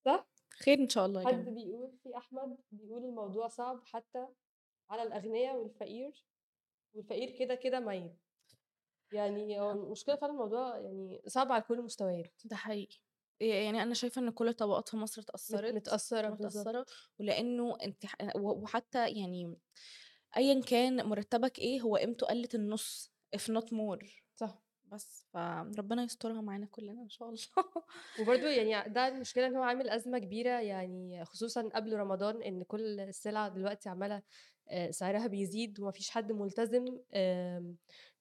صح؟ 0.05 0.27
خير 0.65 0.79
إن 0.79 0.89
شاء 0.89 1.07
الله 1.07 1.21
يا 1.23 1.27
حد 1.27 1.33
جماعة. 1.45 1.65
بيقول 1.65 1.93
في 2.03 2.17
أحمد 2.17 2.57
بيقول 2.73 3.05
الموضوع 3.05 3.49
صعب 3.49 3.81
حتى 3.85 4.27
على 4.91 5.03
الأغنيا 5.03 5.53
والفقير، 5.53 6.25
والفقير 6.95 7.31
كده، 7.39 7.55
كده 7.55 7.81
ميت. 7.81 8.17
يعني 9.13 9.61
هو 9.61 9.71
المشكلة 9.71 10.17
فعلًا 10.17 10.33
الموضوع 10.33 10.79
يعني 10.79 11.23
صعب 11.29 11.53
على 11.53 11.63
كل 11.63 11.79
المستويات. 11.81 12.43
ده 12.45 12.57
حقيقي. 12.57 12.97
يعني 13.41 13.83
أنا 13.83 13.95
شايفة 13.95 14.21
إن 14.23 14.31
كل 14.31 14.49
الطبقات 14.49 14.89
في 14.89 14.97
مصر 14.97 15.23
مت 15.49 15.71
اتأثّرت، 15.71 15.71
متأثّرة 15.71 16.31
متأثّرة 16.31 16.31
بالضبط. 16.31 16.87
ولإنه 17.19 17.77
أنتِ 17.83 18.07
ح 18.07 18.15
و 18.37 18.63
وحتى 18.63 19.11
يعني 19.11 19.57
أيًا 20.37 20.63
كان 20.63 21.07
مرتبك 21.07 21.59
إيه 21.59 21.81
هو 21.83 21.97
قيمته 21.97 22.27
قلّت 22.27 22.55
النُص 22.55 23.13
if 23.37 23.41
not 23.41 23.67
more 23.67 24.07
صح. 24.37 24.63
بس، 24.85 25.27
فربنا 25.35 26.03
يسترها 26.03 26.41
معانا 26.41 26.67
كلنا 26.67 27.03
إن 27.03 27.09
شاء 27.09 27.29
الله. 27.29 27.41
وبرضه 28.17 28.49
يعني 28.49 28.93
ده 28.93 29.09
المشكلة 29.09 29.47
إن 29.47 29.57
هو 29.57 29.63
عامل 29.63 29.89
أزمة 29.91 30.19
كبيرة 30.19 30.51
يعني 30.61 31.25
خصوصًا 31.25 31.69
قبل 31.75 31.97
رمضان 31.97 32.43
إن 32.43 32.63
كل 32.63 33.01
السلع 33.01 33.49
دلوقتي 33.49 33.89
عمّالة 33.89 34.15
آآ، 34.17 34.23
سعرها 34.91 35.27
بيزيد 35.27 35.81
وما 35.81 35.91
فيش 35.91 36.11
حد 36.11 36.33
ملتزم 36.33 36.85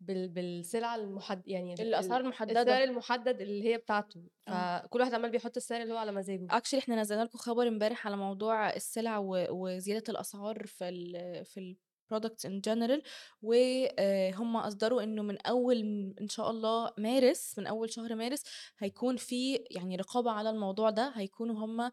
بالسلع 0.02 0.96
المحد 0.96 1.48
يعني 1.48 1.74
ال 1.74 1.82
الأسعار 1.82 2.20
ال 2.20 2.26
المحددة. 2.26 2.62
السعر 2.62 2.84
المحدد 2.84 3.42
اللي 3.42 3.64
هي 3.64 3.78
بتاعته، 3.78 4.24
آه. 4.48 4.82
فكل 4.82 5.00
واحد 5.00 5.14
عمّال 5.14 5.32
بيحط 5.32 5.58
السعر 5.58 5.82
اللي 5.82 5.94
هو 5.94 5.98
على 5.98 6.12
مزاجه. 6.12 6.48
actually 6.48 6.78
إحنا 6.78 7.02
نزّلنا 7.02 7.24
لكم 7.24 7.38
خبر 7.38 7.68
امبارح 7.68 8.08
على 8.08 8.18
موضوع 8.18 8.76
السلع 8.76 9.18
و 9.18 9.46
وزيادة 9.50 10.04
الأسعار 10.10 10.66
في 10.66 10.90
ال 10.90 11.46
في 11.46 11.76
الproducts 12.10 12.46
in 12.50 12.62
general 12.70 13.02
و 13.42 13.54
آآ، 14.00 14.32
هُم 14.36 14.58
أصدروا 14.58 15.04
إنه 15.04 15.22
من 15.24 15.38
أول 15.48 15.84
م 15.86 16.14
إن 16.22 16.30
شاء 16.30 16.50
الله 16.52 16.92
مارس، 16.98 17.60
من 17.60 17.68
أول 17.68 17.90
شهر 17.94 18.16
مارس 18.16 18.44
هيكون 18.80 19.18
في 19.18 19.56
يعني 19.72 19.96
رقابة 19.96 20.32
على 20.32 20.50
الموضوع 20.50 20.90
ده، 20.90 21.14
هيكونوا 21.16 21.56
هُم 21.66 21.90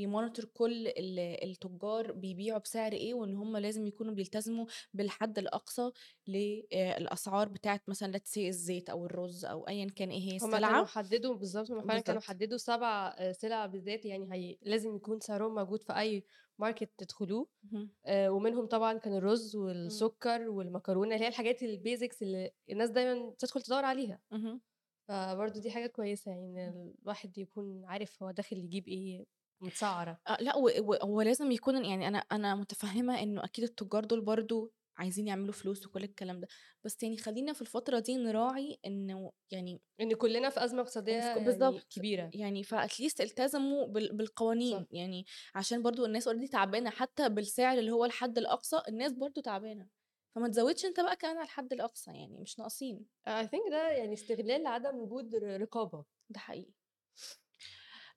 بيmonitor 0.00 0.44
كل 0.54 0.86
ال 0.88 1.18
التجار 1.18 2.12
بيبيعوا 2.12 2.58
بسعر 2.60 2.92
إيه، 2.92 3.14
وإن 3.14 3.36
هُم 3.36 3.56
لازم 3.56 3.86
يكونوا 3.86 4.14
بيلتزموا 4.14 4.66
بالحد 4.94 5.38
الأقصى 5.38 5.90
ل 6.28 6.62
آآ، 6.72 6.98
الأسعار 6.98 7.48
بتاعة 7.48 7.80
مثلًا 7.88 8.18
say 8.18 8.38
الزيت 8.38 8.90
أو 8.90 9.06
الرز 9.06 9.44
أو 9.44 9.68
أيًا 9.68 9.86
كان 9.96 10.10
إيه 10.10 10.32
هي 10.32 10.40
هُم 10.42 10.56
كانوا. 10.60 10.86
حددوا 10.86 11.34
بالضبط، 11.34 11.70
هُم 11.70 11.82
فعلًا 11.82 12.00
كانوا. 12.00 12.20
حددوا 12.20 12.56
7 12.58 13.32
سلع 13.32 13.66
بالذات 13.66 14.04
يعني 14.04 14.32
هي 14.32 14.58
لازم 14.62 14.96
يكون 14.96 15.20
سعرهم 15.20 15.54
موجود 15.54 15.82
في 15.82 15.92
أي 15.98 16.24
ماركت 16.58 16.92
تدخلوه. 16.98 17.48
آآ 18.06 18.30
ومنهم 18.30 18.66
طبعًا 18.66 18.98
كان 18.98 19.14
الرز 19.16 19.56
والسكر 19.56 20.50
والمكرونة، 20.50 21.14
اللي 21.14 21.24
هي 21.26 21.28
الحاجات 21.30 21.60
الbasics 21.64 22.18
اللي 22.22 22.52
الناس 22.70 22.90
دايمًا 22.90 23.34
تدخل 23.38 23.62
تدوّر 23.62 23.84
عليها،. 23.84 24.20
فبرضه 25.08 25.60
دي 25.60 25.70
حاجة 25.70 25.86
كويسة 25.86 26.30
يعني 26.32 26.68
الواحد 27.02 27.38
يكون 27.38 27.84
عارف 27.84 28.22
هو 28.22 28.30
داخل 28.30 28.56
يجيب 28.58 28.88
إيه 28.88 29.26
متسعّرة. 29.60 30.20
آه، 30.28 30.38
و 30.84 30.94
هو 30.94 31.20
لازم 31.22 31.50
يكون 31.50 31.84
يعني 31.84 32.08
أنا 32.08 32.18
أنا 32.18 32.54
متفهمة 32.54 33.22
إنه 33.22 33.44
أكيد 33.44 33.64
التجار 33.64 34.04
دول 34.04 34.20
برضه 34.20 34.72
عايزين 34.96 35.26
يعملوا 35.28 35.52
فلوس 35.52 35.86
وكل 35.86 36.04
الكلام 36.04 36.40
ده، 36.40 36.48
بس 36.84 37.02
يعني 37.02 37.16
خلّينا 37.16 37.52
في 37.52 37.60
الفترة 37.62 37.98
دي 37.98 38.16
نراعي 38.16 38.78
إنه 38.86 39.32
يعني 39.50 39.80
إن 40.00 40.14
كلنا 40.14 40.50
في 40.50 40.64
أزمة 40.64 40.80
اقتصادية 40.80 41.18
الف 41.18 41.26
يعني 41.26 41.44
بالضبط، 41.44 41.86
كبيرة. 41.90 42.30
يعني 42.34 42.64
least 42.64 43.20
التزموا 43.20 43.86
بال 43.86 44.16
بالقوانين، 44.16 44.78
صح. 44.80 44.86
يعني 44.90 45.24
عشان 45.54 45.82
برضه 45.82 46.06
الناس 46.06 46.28
already 46.28 46.48
تعبانة 46.50 46.90
حتى 46.90 47.28
بالسعر 47.28 47.78
اللي 47.78 47.90
هو 47.90 48.04
الحد 48.04 48.38
الأقصى، 48.38 48.82
الناس 48.88 49.12
برضه 49.12 49.42
تعبانة، 49.42 49.88
فما 50.34 50.48
تزوّدش 50.48 50.84
أنت 50.84 51.00
بقى 51.00 51.16
كمان 51.16 51.36
على 51.36 51.44
الحد 51.44 51.72
الأقصى 51.72 52.10
يعني 52.10 52.38
مش 52.38 52.58
ناقصين. 52.58 53.06
I 53.28 53.46
think 53.46 53.70
ده 53.70 53.88
يعني 53.90 54.12
استغلال 54.14 54.62
لعدم 54.62 54.96
وجود 54.96 55.34
ر 55.34 55.60
رقابة. 55.60 56.04
ده 56.30 56.40
حقيقي. 56.40 56.72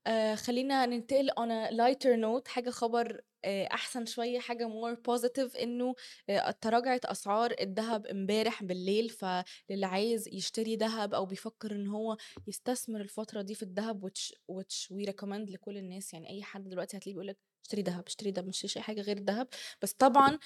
آآ 0.07 0.35
خلّينا 0.35 0.85
ننتقل 0.85 1.29
on 1.31 1.49
a 1.69 1.71
lighter 1.73 2.17
note 2.17 2.47
حاجة 2.47 2.69
خبر 2.69 3.21
آآ 3.45 3.65
أحسن 3.65 4.05
شوية، 4.05 4.39
حاجة 4.39 4.67
more 4.67 4.95
positive 5.11 5.61
إنه 5.61 5.95
آآ 6.29 6.51
تراجعت 6.61 7.05
أسعار 7.05 7.55
الدهب 7.61 8.05
امبارح 8.07 8.63
بالليل، 8.63 9.09
فللي 9.09 9.85
عايز 9.85 10.27
يشتري 10.27 10.75
دهب 10.75 11.13
أو 11.13 11.25
بيفكر 11.25 11.71
إن 11.71 11.87
هو 11.87 12.17
يستثمر 12.47 13.01
الفترة 13.01 13.41
دي 13.41 13.55
في 13.55 13.63
الدهب 13.63 14.05
which 14.09 14.31
which 14.51 14.87
we 14.95 15.05
recommend 15.11 15.51
لكل 15.51 15.77
الناس، 15.77 16.13
يعني 16.13 16.29
أي 16.29 16.43
حد 16.43 16.69
دلوقتي 16.69 16.97
هتلاقيه 16.97 17.13
بيقول 17.13 17.27
لك 17.27 17.37
اشتري 17.67 17.81
دهب، 17.81 18.03
اشتري 18.07 18.31
دهب، 18.31 18.45
ما 18.45 18.51
تشتريش 18.51 18.77
أي 18.77 18.81
حاجة 18.81 19.01
غير 19.01 19.17
الدهب، 19.17 19.47
بس 19.81 19.93
طبعًا 19.93 20.39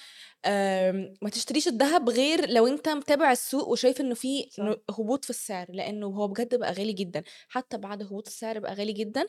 ما 1.22 1.30
تشتريش 1.32 1.68
الدهب 1.68 2.08
غير 2.10 2.50
لو 2.50 2.66
أنت 2.66 2.88
متابع 2.88 3.32
السوق 3.32 3.68
وشايف 3.68 4.00
إنه 4.00 4.14
في 4.14 4.48
هبوط 4.90 5.24
في 5.24 5.30
السعر، 5.30 5.66
لإنه 5.72 6.06
هو 6.06 6.28
بجد 6.28 6.54
بقى 6.54 6.72
غالي 6.72 6.92
جدًا، 6.92 7.22
حتى 7.48 7.78
بعد 7.78 8.02
هبوط 8.02 8.26
السعر 8.26 8.58
بقى 8.58 8.74
غالي 8.74 8.92
جدًا. 8.92 9.26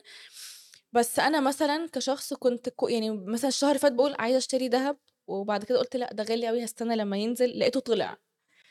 بس 0.92 1.18
أنا 1.18 1.40
مثلًا 1.40 1.88
كشخص 1.92 2.34
كنت 2.34 2.68
ك 2.68 2.74
يعني 2.88 3.10
مثلًا 3.10 3.48
الشهر 3.48 3.78
فات 3.78 3.92
باقول 3.92 4.14
عايزة 4.18 4.38
أشتري 4.38 4.68
دهب، 4.68 4.96
وبعد 5.26 5.64
كده 5.64 5.78
قُلت 5.78 5.96
لأ 5.96 6.12
ده 6.12 6.24
غالي 6.24 6.48
أوي 6.50 6.62
هاستنى 6.62 6.96
لمّا 6.96 7.16
ينزل، 7.16 7.58
لقيته 7.58 7.80
طلع. 7.80 8.18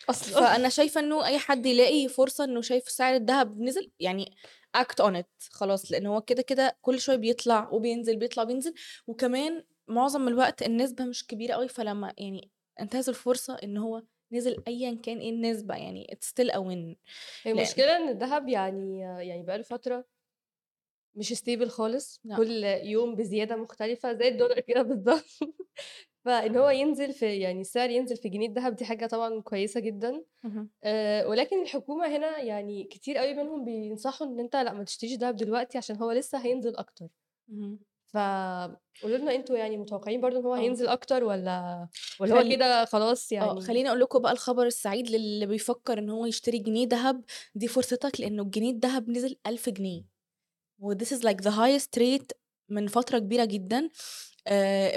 أصلًا. 0.10 0.40
فأنا 0.40 0.70
شايفة 0.70 1.02
إنه 1.02 1.26
أي 1.26 1.40
حد 1.40 1.66
يلاقي 1.66 2.08
فرصة 2.08 2.44
إنه 2.44 2.62
شايف 2.62 2.90
سعر 2.90 3.16
الدهب 3.16 3.60
نزل، 3.62 3.92
يعني 4.00 4.36
act 4.78 5.06
on 5.06 5.16
it 5.22 5.26
خلاص، 5.52 5.92
لإن 5.92 6.06
هو 6.06 6.22
كده، 6.22 6.42
كده 6.42 6.78
كل 6.82 7.00
شوية 7.00 7.16
بيطلع 7.16 7.70
وبينزل، 7.72 8.18
بيطلع 8.18 8.44
وبينزل، 8.44 8.74
وكمان 9.08 9.64
معظم 9.88 10.28
الوقت 10.28 10.62
النسبة 10.64 11.06
مش 11.06 11.28
كبيرة 11.28 11.54
أوي، 11.54 11.68
فلمّا 11.68 12.14
يعني 12.18 12.52
انتهز 12.80 13.10
الفرصة 13.10 13.58
إن 13.64 13.78
هو 13.78 14.04
نزل 14.32 14.64
أيًا 14.68 14.96
كان 15.04 15.18
إيه 15.20 15.30
النسبة 15.30 15.76
يعني 15.76 16.08
a 16.42 16.56
win. 16.58 16.96
هي 17.46 17.52
لأن 17.52 17.58
المشكلة 17.58 17.98
إن 17.98 18.10
الدهب 18.10 18.50
يعني 18.50 19.00
يعني 19.00 19.44
بقى 19.44 19.58
له 19.58 19.64
فترة 19.64 20.06
مش 21.16 21.34
stable 21.34 21.68
خالص، 21.68 22.22
لأ. 22.24 22.38
كل 22.38 22.64
يوم 22.84 23.16
بزيادة 23.16 23.56
مختلفة 23.56 24.14
زي 24.14 24.28
الدولار 24.28 24.60
كده 24.60 24.82
بالضبط، 24.82 25.26
فإن 26.26 26.58
هو 26.58 26.70
ينزل 26.70 27.14
في 27.14 27.38
يعني 27.40 27.62
السعر 27.62 27.90
ينزل 27.90 28.18
في 28.18 28.30
جنيه 28.30 28.48
الدهب 28.48 28.76
دي 28.76 28.86
حاجة 28.86 29.06
طبعًا 29.06 29.42
كويسة 29.42 29.80
جدًا،. 29.80 30.24
آآ 30.84 31.26
ولكن 31.26 31.62
الحكومة 31.62 32.08
هنا 32.18 32.40
يعني 32.40 32.84
كتير 32.84 33.20
أوي 33.20 33.34
منهم 33.34 33.66
بينصحوا 33.66 34.28
إن 34.28 34.40
أنت 34.40 34.56
لأ 34.56 34.74
ما 34.74 34.84
تشتريش 34.84 35.16
دهب 35.16 35.36
دلوقتي 35.36 35.78
عشان 35.78 35.96
هو 35.98 36.12
لسه 36.12 36.38
هينزل 36.46 36.76
أكتر، 36.76 37.08
اهم. 37.50 37.80
فقولوا 38.08 39.18
لنا 39.18 39.36
أنتم 39.36 39.56
يعني 39.56 39.78
متوقعين 39.78 40.22
برضه 40.22 40.40
إن 40.40 40.46
هو 40.46 40.54
آه. 40.56 40.60
هينزل 40.60 40.88
أكتر 40.88 41.24
والّا 41.24 41.88
والّا 42.20 42.36
هو 42.42 42.50
كده 42.50 42.86
خلاص 42.86 43.32
آه، 43.32 43.36
يعني 43.36 43.62
خلّيني 43.62 43.90
أقول 43.90 44.00
لكم 44.00 44.20
بقى 44.20 44.32
الخبر 44.32 44.66
السعيد 44.66 45.10
للي 45.10 45.46
بيفكر 45.46 46.00
إن 46.00 46.10
هو 46.10 46.26
يشتري 46.26 46.60
جنيه 46.60 46.86
دهب، 46.86 47.24
دي 47.56 47.68
فرصتك 47.68 48.22
لإنه 48.22 48.44
الجنيه 48.44 48.72
الدهب 48.72 49.10
نزل 49.10 49.36
1000 49.48 49.70
جنيه، 49.70 50.04
وthis 50.82 51.12
is 51.18 51.22
like 51.24 51.42
the 51.44 51.52
highest 51.52 52.00
rate 52.00 52.32
من 52.74 52.88
فترة 52.88 53.20
كبيرة 53.20 53.46
جدًا. 53.46 53.90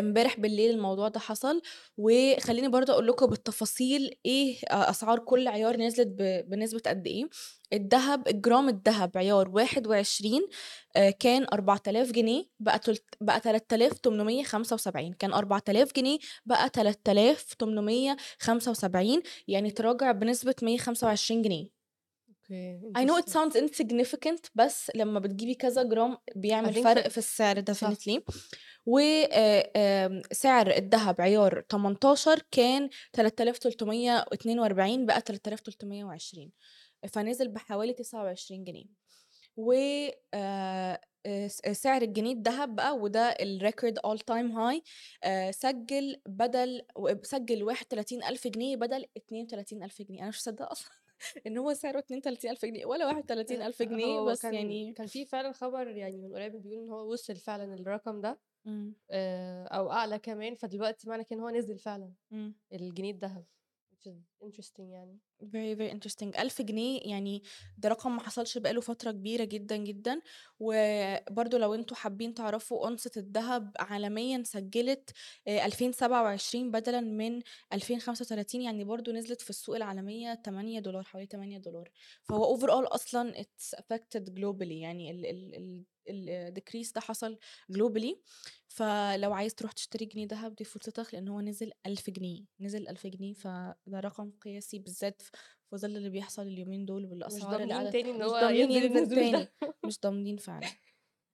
امبارح 0.00 0.40
بالليل 0.40 0.71
الموضوع 0.71 1.09
ده 1.09 1.21
حصل، 1.21 1.62
وخلّيني 1.99 2.68
برضه 2.68 2.92
أقول 2.92 3.06
لكم 3.06 3.26
بالتفاصيل 3.26 4.11
أ 4.26 4.90
أسعار 4.90 5.18
كل 5.18 5.49
عيار 5.49 5.76
نزلت 5.76 6.09
ب 6.09 6.50
بنسبة 6.50 6.83
قد 6.87 7.06
إيه. 7.06 7.25
الدهب 7.73 8.28
الجرام 8.28 8.68
الدهب 8.68 9.18
عيار 9.18 9.49
21 9.49 10.40
آآ 10.97 11.11
كان 11.11 11.47
4000 11.52 12.11
جنيه 12.12 12.45
بقى 12.61 12.78
تلت 12.78 13.04
بقى 13.21 13.40
3875 13.40 15.12
كان 15.12 15.33
4000 15.33 15.92
جنيه 15.97 16.18
بقى 16.47 16.68
3875 16.68 19.23
يعني 19.49 19.71
تراجع 19.71 20.12
بنسبة 20.12 20.54
125 20.62 21.42
جنيه. 21.42 21.75
أوكي 22.50 22.97
I 22.99 23.05
know 23.05 23.19
it 23.23 23.29
sounds 23.33 23.57
insignificant 23.57 24.50
بس 24.55 24.91
لمّا 24.95 25.21
بتجيبي 25.21 25.55
كذا 25.55 25.83
جرام 25.83 26.17
بيعمل 26.37 26.75
فرق 26.75 27.09
في 27.09 27.19
السعر 27.19 27.61
definitely. 27.62 28.23
و 28.87 28.99
آآ 28.99 29.71
آمم 30.07 30.23
سعر 30.33 30.71
الدهب 30.71 31.21
عيار 31.21 31.65
18 31.69 32.43
كان 32.50 32.88
3342 33.12 35.07
بقى 35.07 35.21
3320 35.21 36.53
فنزل 37.09 37.49
بحوالي 37.49 37.93
29 37.93 38.65
جنيه. 38.65 38.85
و 39.57 39.73
آآ 40.35 41.00
س 41.49 41.61
سعر 41.73 42.03
الجنيه 42.03 42.33
الدهب 42.33 42.76
بقى 42.76 42.97
وده 42.97 43.35
all 44.07 44.19
time 44.31 44.53
high 44.57 44.81
آآ 45.25 45.50
سجّل 45.53 46.17
بدل 46.26 46.83
سجّل 47.23 47.62
31000 47.62 48.47
جنيه 48.49 48.76
بدل 48.76 49.05
32000 49.17 50.03
جنيه، 50.03 50.21
أنا 50.21 50.29
مش 50.29 50.37
مصدقة 50.38 50.73
أصلًا. 50.73 51.05
إن 51.46 51.58
هو 51.58 51.75
سعره 51.75 51.99
32000 51.99 52.64
جنيه 52.64 52.87
ولا 52.87 53.04
31000 53.06 53.82
آآ 53.82 53.82
جنيه 53.82 54.20
بس 54.20 54.52
كان 54.52 54.52
يعني 54.52 54.92
كان 54.94 55.06
في 55.06 55.25
فعلًا 55.26 55.52
خبر 55.52 55.88
يعني 55.88 56.18
من 56.18 56.35
قريب 56.35 56.56
بيقول 56.56 56.78
إن 56.85 56.90
هو 56.90 57.12
وصل 57.12 57.37
فعلًا 57.37 57.75
الرقم 57.75 58.20
ده 58.20 58.40
إمم، 58.66 58.94
آآ 59.11 59.64
أو 59.66 59.92
أعلى 59.92 60.18
كمان، 60.18 60.54
فدلوقتي 60.56 61.08
معنى 61.11 61.25
كده 61.25 61.37
إن 61.38 61.42
هو 61.44 61.50
نزل 61.50 61.78
فعلًا 61.78 62.14
إمم. 62.32 62.54
الجنيه 62.75 63.12
الدهب 63.12 63.46
which 63.92 64.06
is 64.08 64.18
interesting 64.44 64.90
يعني. 64.92 65.20
Very 65.43 65.75
very 65.75 65.90
interesting. 65.90 66.38
1000 66.40 66.62
جنيه 66.62 67.00
يعني 67.05 67.43
ده 67.78 67.88
رقم 67.88 68.16
ما 68.16 68.23
حصلش 68.23 68.59
بقى 68.59 68.73
له 68.73 68.81
فترة 68.81 69.11
كبيرة 69.11 69.45
جدًا، 69.45 69.76
جدًا، 69.76 70.21
وبرضه 70.61 71.59
لو 71.59 71.75
أنتم 71.75 71.95
حابين 71.97 72.35
تعرفوا 72.35 72.87
أونصة 72.87 73.11
الدهب 73.16 73.73
عالميًا 73.78 74.43
سجّلت 74.47 75.11
آآ 75.49 75.66
2027 75.66 76.71
بدلًا 76.71 77.00
من 77.00 77.40
2035 77.73 78.62
يعني 78.62 78.85
برضه 78.85 79.12
نزلت 79.12 79.40
في 79.40 79.50
السوق 79.50 79.76
العالمية 79.76 80.35
8$ 80.35 81.02
حوالي 81.02 81.26
8$ 81.26 81.85
فهو 82.25 82.59
overall 82.59 82.95
أصلًا 82.95 83.33
it's 83.43 83.78
affected 83.81 84.23
globally 84.38 84.62
يعني 84.73 85.11
ال 85.11 85.26
ال 85.26 85.55
ال 85.57 85.85
ال 86.09 86.55
الdecrease 86.55 86.93
ده 86.95 87.00
حصل 87.00 87.38
globally. 87.73 88.16
فلو 88.69 89.33
عايز 89.33 89.55
تروح 89.55 89.73
تشتري 89.73 90.05
جنيه 90.07 90.26
دهب 90.26 90.55
دي 90.55 90.64
فرصتك 90.64 91.14
لإن 91.14 91.28
هو 91.28 91.40
نزل 91.40 91.73
1000 91.87 92.11
جنيه، 92.11 92.45
نزل 92.61 92.88
1000 92.88 93.07
جنيه 93.07 93.35
فده 93.35 94.00
رقم 94.00 94.33
قياسي 94.40 94.78
بالذات 94.78 95.23
في 95.71 95.76
ظل 95.76 95.97
اللي 95.97 96.11
بيحصل 96.11 96.42
اليومين 96.42 96.85
دول 96.85 97.06
مش 97.26 97.47
والأسعار 97.47 97.61
اللي 97.62 97.75
ضامنين 97.75 97.75
قاعدة 97.75 97.90
تاني 97.90 98.12
مش 98.12 98.25
هو 98.25 98.37
ضامنين 98.38 98.71
ينزل 98.71 99.11
تاني،. 99.12 99.52
مش 99.85 100.00
ضامنين 100.00 100.37
فعلًا. 100.37 100.76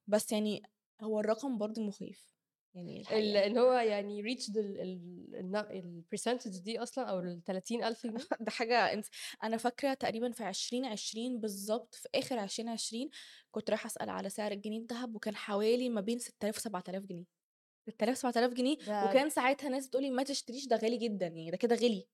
بس 0.06 0.32
يعني 0.32 0.62
هو 1.02 1.20
الرقم 1.20 1.58
برضه 1.58 1.82
مخيف، 1.82 2.34
يعني 2.74 3.08
ال. 3.18 3.36
إن 3.36 3.58
هو 3.58 3.72
يعني 3.72 4.20
ال 4.20 4.80
ال 4.80 5.34
الن 5.34 6.04
الpercentage 6.12 6.62
دي 6.62 6.78
أصلًا 6.78 7.04
أو 7.04 7.20
ال30.000 7.20 8.06
جنيه؟ 8.06 8.16
ده 8.40 8.50
حاجة 8.50 8.92
انس 8.92 9.10
أنا 9.44 9.56
فاكرة 9.56 9.94
تقريبًا 9.94 10.30
في 10.32 10.48
2020 10.48 11.40
بالضبط، 11.40 11.94
في 11.94 12.08
آخر 12.14 12.42
2020 12.42 13.10
كنت 13.50 13.70
رايحة 13.70 13.86
أسأل 13.86 14.10
على 14.10 14.30
سعر 14.30 14.52
الجنيه 14.52 14.78
الدهب 14.78 15.14
وكان 15.16 15.36
حوالي 15.36 15.88
ما 15.88 16.00
بين 16.00 16.18
6000 16.18 16.58
و7000 16.58 17.06
جنيه. 17.06 17.24
6000 17.88 18.18
7000 18.18 18.52
جنيه 18.54 18.76
وكان 19.00 19.30
ساعتها 19.30 19.68
ناس 19.68 19.86
بتقول 19.88 20.02
لي: 20.04 20.10
"ما 20.10 20.22
تشتريش 20.22 20.66
ده 20.66 20.76
غالي 20.76 20.96
جدًا، 20.98 21.26
يعني 21.26 21.50
ده 21.50 21.56
كده 21.56 21.74
غِلي." 21.76 22.08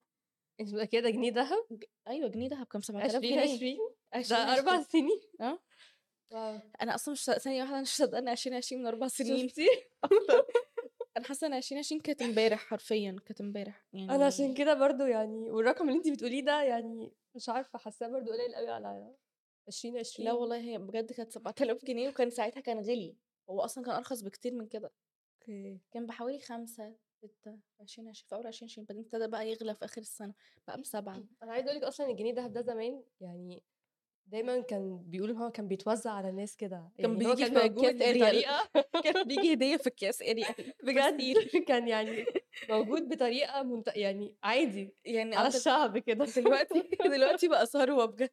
أنتِ 0.61 0.75
متأكدة 0.75 1.11
جنيه 1.11 1.31
دهب؟ 1.31 1.65
ج 1.71 1.85
أيوه 2.09 2.29
جنيه 2.29 2.49
دهب 2.49 2.67
كان 2.67 2.83
7000 2.83 3.25
جنيه. 3.25 3.55
2020 3.55 3.79
ده 4.25 4.37
4 4.55 4.81
2020 4.81 4.83
سنين! 4.83 5.21
آه. 5.41 5.59
wow! 6.31 6.61
أنا 6.83 6.95
أصلًا 6.95 7.13
مش 7.13 7.25
ثانية 7.25 7.61
واحدة 7.63 7.75
أنا 7.75 7.83
مش 7.83 8.01
مصدقة 8.01 8.19
إن 8.19 8.29
2020 8.29 8.81
من 8.83 8.87
4 8.89 9.09
سنين 9.09 9.49
شُفتِ؟ 9.49 9.61
أكتر. 10.05 10.45
أنا 11.17 11.25
حاسة 11.27 11.47
إن 11.47 11.55
2020 11.55 12.01
كانت 12.01 12.23
امبارح 12.23 12.61
حرفيًا، 12.61 13.17
كانت 13.27 13.41
امبارح 13.41 13.87
أنا 13.95 14.27
عشان 14.27 14.45
يعني 14.45 14.55
كده 14.55 14.75
برضه 14.75 15.07
يعني 15.07 15.51
والرقم 15.51 15.89
اللي 15.89 15.99
أنتِ 15.99 16.09
بتقوليه 16.09 16.45
ده 16.45 16.63
يعني 16.63 17.13
مش 17.35 17.49
عارفة 17.49 17.79
حاساه 17.79 18.09
برضه 18.09 18.33
قليل 18.33 18.55
أوي 18.55 18.71
على 18.71 19.15
2020 19.69 20.25
لا 20.27 20.33
والله 20.33 20.57
هي 20.61 20.79
بجد 20.79 21.13
كانت 21.13 21.33
7000 21.33 21.85
جنيه 21.85 22.09
وكان 22.09 22.31
ساعتها 22.31 22.61
كان 22.61 22.79
غِلي، 22.79 23.17
هو 23.51 23.61
أصلًا 23.61 23.85
كان 23.85 23.95
أرخص 23.95 24.21
بكتير 24.23 24.55
من 24.55 24.67
كده. 24.69 24.91
okay. 25.43 25.81
كان 25.93 26.07
بحوالي 26.07 26.39
5، 26.41 26.99
6 27.23 27.59
في 27.77 27.83
2020 27.83 28.29
في 28.29 28.35
أول 28.35 28.47
2020 28.47 28.87
بعدين 28.87 29.05
ابتدى 29.05 29.27
بقى 29.29 29.49
يغلى 29.51 29.75
في 29.75 29.85
آخر 29.85 30.01
السنة 30.01 30.35
بقى 30.69 30.79
ب7. 30.83 30.97
أنا 31.43 31.53
عايزة 31.53 31.73
لِك 31.73 31.83
أصلًا 31.83 32.11
الجنيه 32.11 32.31
الدهب 32.31 32.53
ده 32.53 32.61
زمان 32.63 33.03
يعني 33.21 33.63
دايمًا 34.27 34.61
كان 34.61 35.03
بيقولوا 35.07 35.35
إن 35.37 35.41
هو 35.41 35.51
كان 35.51 35.69
بيتوزّع 35.69 36.11
على 36.13 36.29
الناس 36.29 36.57
كده، 36.57 36.91
كان 36.99 37.21
يعني 37.21 37.35
كان 37.35 37.53
في 37.53 37.55
موجود 37.55 37.95
بطريقة 37.99 38.69
كان 39.05 39.25
بييجي 39.29 39.53
هدية 39.53 39.77
في 39.77 39.89
أكياس 39.89 40.23
أريال 40.23 40.55
بجد. 40.85 41.39
كان 41.69 41.89
يعني 41.89 42.25
موجود 42.71 43.09
بطريقة 43.09 43.63
منت 43.63 43.89
يعني 43.97 44.37
عادي 44.43 44.95
يعني 45.05 45.37
على 45.37 45.49
الشعب 45.49 45.99
كده. 45.99 46.25
دلوقتي 46.25 46.83
دلوقتي 47.05 47.49
بقى 47.49 47.67
ثروة 47.67 48.05
بجد. 48.05 48.31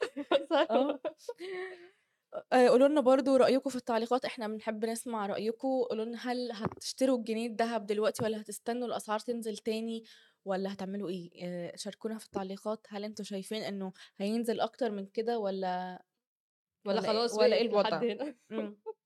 آه. 2.34 2.44
آآ 2.52 2.68
قولوا 2.68 2.88
لنا 2.88 3.00
برضه 3.00 3.36
رأيكم 3.36 3.70
في 3.70 3.76
التعليقات، 3.76 4.24
إحنا 4.24 4.48
بنحب 4.48 4.84
نسمع 4.84 5.26
رأيكم، 5.26 5.68
قولوا 5.68 6.04
لنا 6.04 6.18
هل 6.32 6.52
هتشتروا 6.52 7.18
الجنيه 7.18 7.46
الدهب 7.46 7.86
دلوقتي 7.86 8.22
والّا 8.24 8.40
هتستنوا 8.40 8.86
الأسعار 8.88 9.18
تنزل 9.18 9.56
تاني 9.56 10.04
والّا 10.44 10.72
هتعملوا 10.72 11.08
إيه؟ 11.08 11.30
آآ 11.44 11.76
شاركونا 11.76 12.18
في 12.18 12.26
التعليقات، 12.26 12.86
هل 12.88 13.04
أنتم 13.04 13.24
شايفين 13.24 13.62
إنه 13.62 13.92
هينزل 14.18 14.60
أكتر 14.60 14.90
من 14.90 15.06
كده 15.06 15.38
والّا 15.38 16.02
والّا 16.86 17.00
والّا 17.00 17.08
إيه 17.12 17.16
خلاص 17.18 17.34
والّا 17.34 17.56
إيه 17.56 17.74
وقف 17.74 17.86
لحد 17.92 18.04
الوضع؟ 18.04 18.24
هنا؟ 18.24 18.34
إمم. 18.52 18.76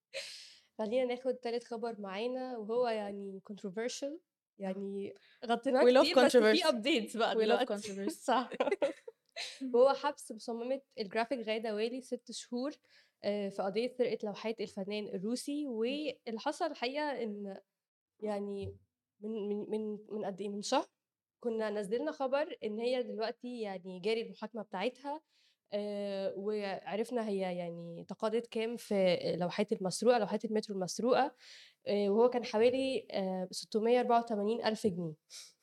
خلّينا 0.78 1.04
ناخد 1.14 1.34
تالت 1.34 1.64
خبر 1.64 2.00
معانا 2.00 2.56
وهو 2.58 2.88
يعني 2.88 3.40
controversial 3.52 4.12
يعني 4.58 5.14
غطيناه 5.46 5.80
We 5.84 5.94
love 5.94 6.02
كتير 6.12 6.24
بس 6.24 6.36
في 6.36 6.62
controversy. 6.62 6.66
updates 6.66 7.16
بقى 7.18 7.34
We 7.34 7.38
love 7.38 7.42
دلوقتي 7.42 7.76
controversy. 7.76 8.12
صح. 8.30 8.50
وهو 9.74 9.94
حبس 9.94 10.32
مصممة 10.32 10.80
الجرافيك 10.98 11.46
غادة 11.48 11.74
والي 11.74 12.00
6 12.00 12.32
شهور 12.32 12.72
في 13.22 13.56
قضية 13.58 13.88
سرقة 13.98 14.18
لوحات 14.24 14.60
الفنان 14.60 15.04
الروسي، 15.08 15.66
واللي 15.66 16.38
حصل 16.38 16.66
الحقيقة 16.66 17.22
إن 17.22 17.56
يعني 18.20 18.76
من 19.20 19.48
من 19.48 19.70
من 19.70 19.98
من 20.10 20.24
قد 20.24 20.40
إيه، 20.40 20.48
من 20.48 20.62
شهر 20.62 20.86
كنا 21.40 21.70
نزّلنا 21.70 22.12
خبر 22.12 22.58
إن 22.64 22.78
هي 22.80 23.02
دلوقتي 23.02 23.60
يعني 23.60 24.00
جاري 24.00 24.22
المحاكمة 24.22 24.62
بتاعتها 24.62 25.22
آآ 25.72 26.34
وعرفنا 26.36 27.28
هي 27.28 27.38
يعني 27.58 28.04
تقاضت 28.08 28.46
كام 28.46 28.76
في 28.76 29.16
لوحات 29.40 29.72
المسروقة، 29.72 30.18
لوحات 30.18 30.44
المترو 30.44 30.76
المسروقة، 30.76 31.34
آآ 31.88 32.10
وهو 32.10 32.30
كان 32.30 32.44
حوالي 32.44 33.06
آآ 33.12 33.48
684,000 33.52 34.86
جنيه. 34.86 35.14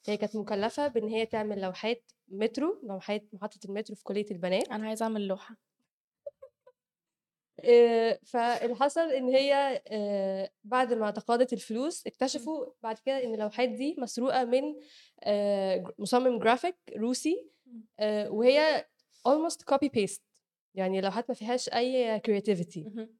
هي 0.08 0.18
كانت 0.18 0.36
مكلفة 0.38 0.88
بإن 0.88 1.10
هي 1.10 1.26
تعمل 1.26 1.62
لوحات 1.62 2.12
مترو، 2.28 2.82
لوحات 2.84 3.24
محطة 3.34 3.60
المترو 3.66 3.96
في 3.96 4.04
كلية 4.04 4.26
البنات. 4.32 4.70
أنا 4.72 4.88
عايزة 4.88 5.04
أعمل 5.06 5.28
لوحة. 5.28 5.73
آآ 7.66 8.20
فاللي 8.26 8.76
حصل 8.76 9.12
إن 9.12 9.30
هي 9.30 9.82
آآ 9.88 10.50
بعد 10.64 10.94
ما 10.94 11.12
تقاضت 11.12 11.54
الفلوس، 11.54 11.98
إمم. 12.08 12.14
اكتشفوا 12.14 12.66
بعد 12.84 13.00
كده 13.00 13.24
إن 13.24 13.34
اللوحات 13.34 13.70
دي 13.70 13.96
مسروقة 13.98 14.44
من 14.46 14.62
ج 15.84 15.90
مصمم 16.00 16.40
جرافيك 16.40 16.76
روسي 16.98 17.50
إمم. 17.68 17.84
وهي 18.30 18.86
almost 19.28 19.74
copy 19.74 19.88
paste 20.00 20.22
يعني 20.76 21.00
اللوحات 21.00 21.26
ما 21.30 21.36
فيهاش 21.36 21.70
creativity. 22.28 22.78
اهم. 22.88 23.18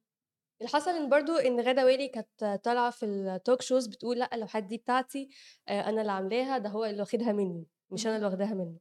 اللي 0.60 0.68
حصل 0.72 0.90
إن 0.90 1.08
برضه 1.08 1.40
إن 1.46 1.60
غادة 1.60 1.84
والي 1.84 2.08
كانت 2.08 2.60
طالعة 2.64 2.90
في 2.90 3.06
الtalk 3.40 3.64
shows 3.66 3.88
بتقول 3.88 4.18
لأ 4.18 4.34
اللوحات 4.34 4.62
دي 4.64 4.76
بتاعتي، 4.76 5.28
أنا 5.68 6.00
اللي 6.00 6.12
عاملاها، 6.12 6.58
ده 6.58 6.68
هو 6.68 6.84
اللي 6.84 7.00
واخدها 7.00 7.32
منّي، 7.32 7.66
مش 7.90 8.06
اهم. 8.06 8.14
اللي 8.14 8.26
واخداها 8.26 8.54
منّه. 8.54 8.76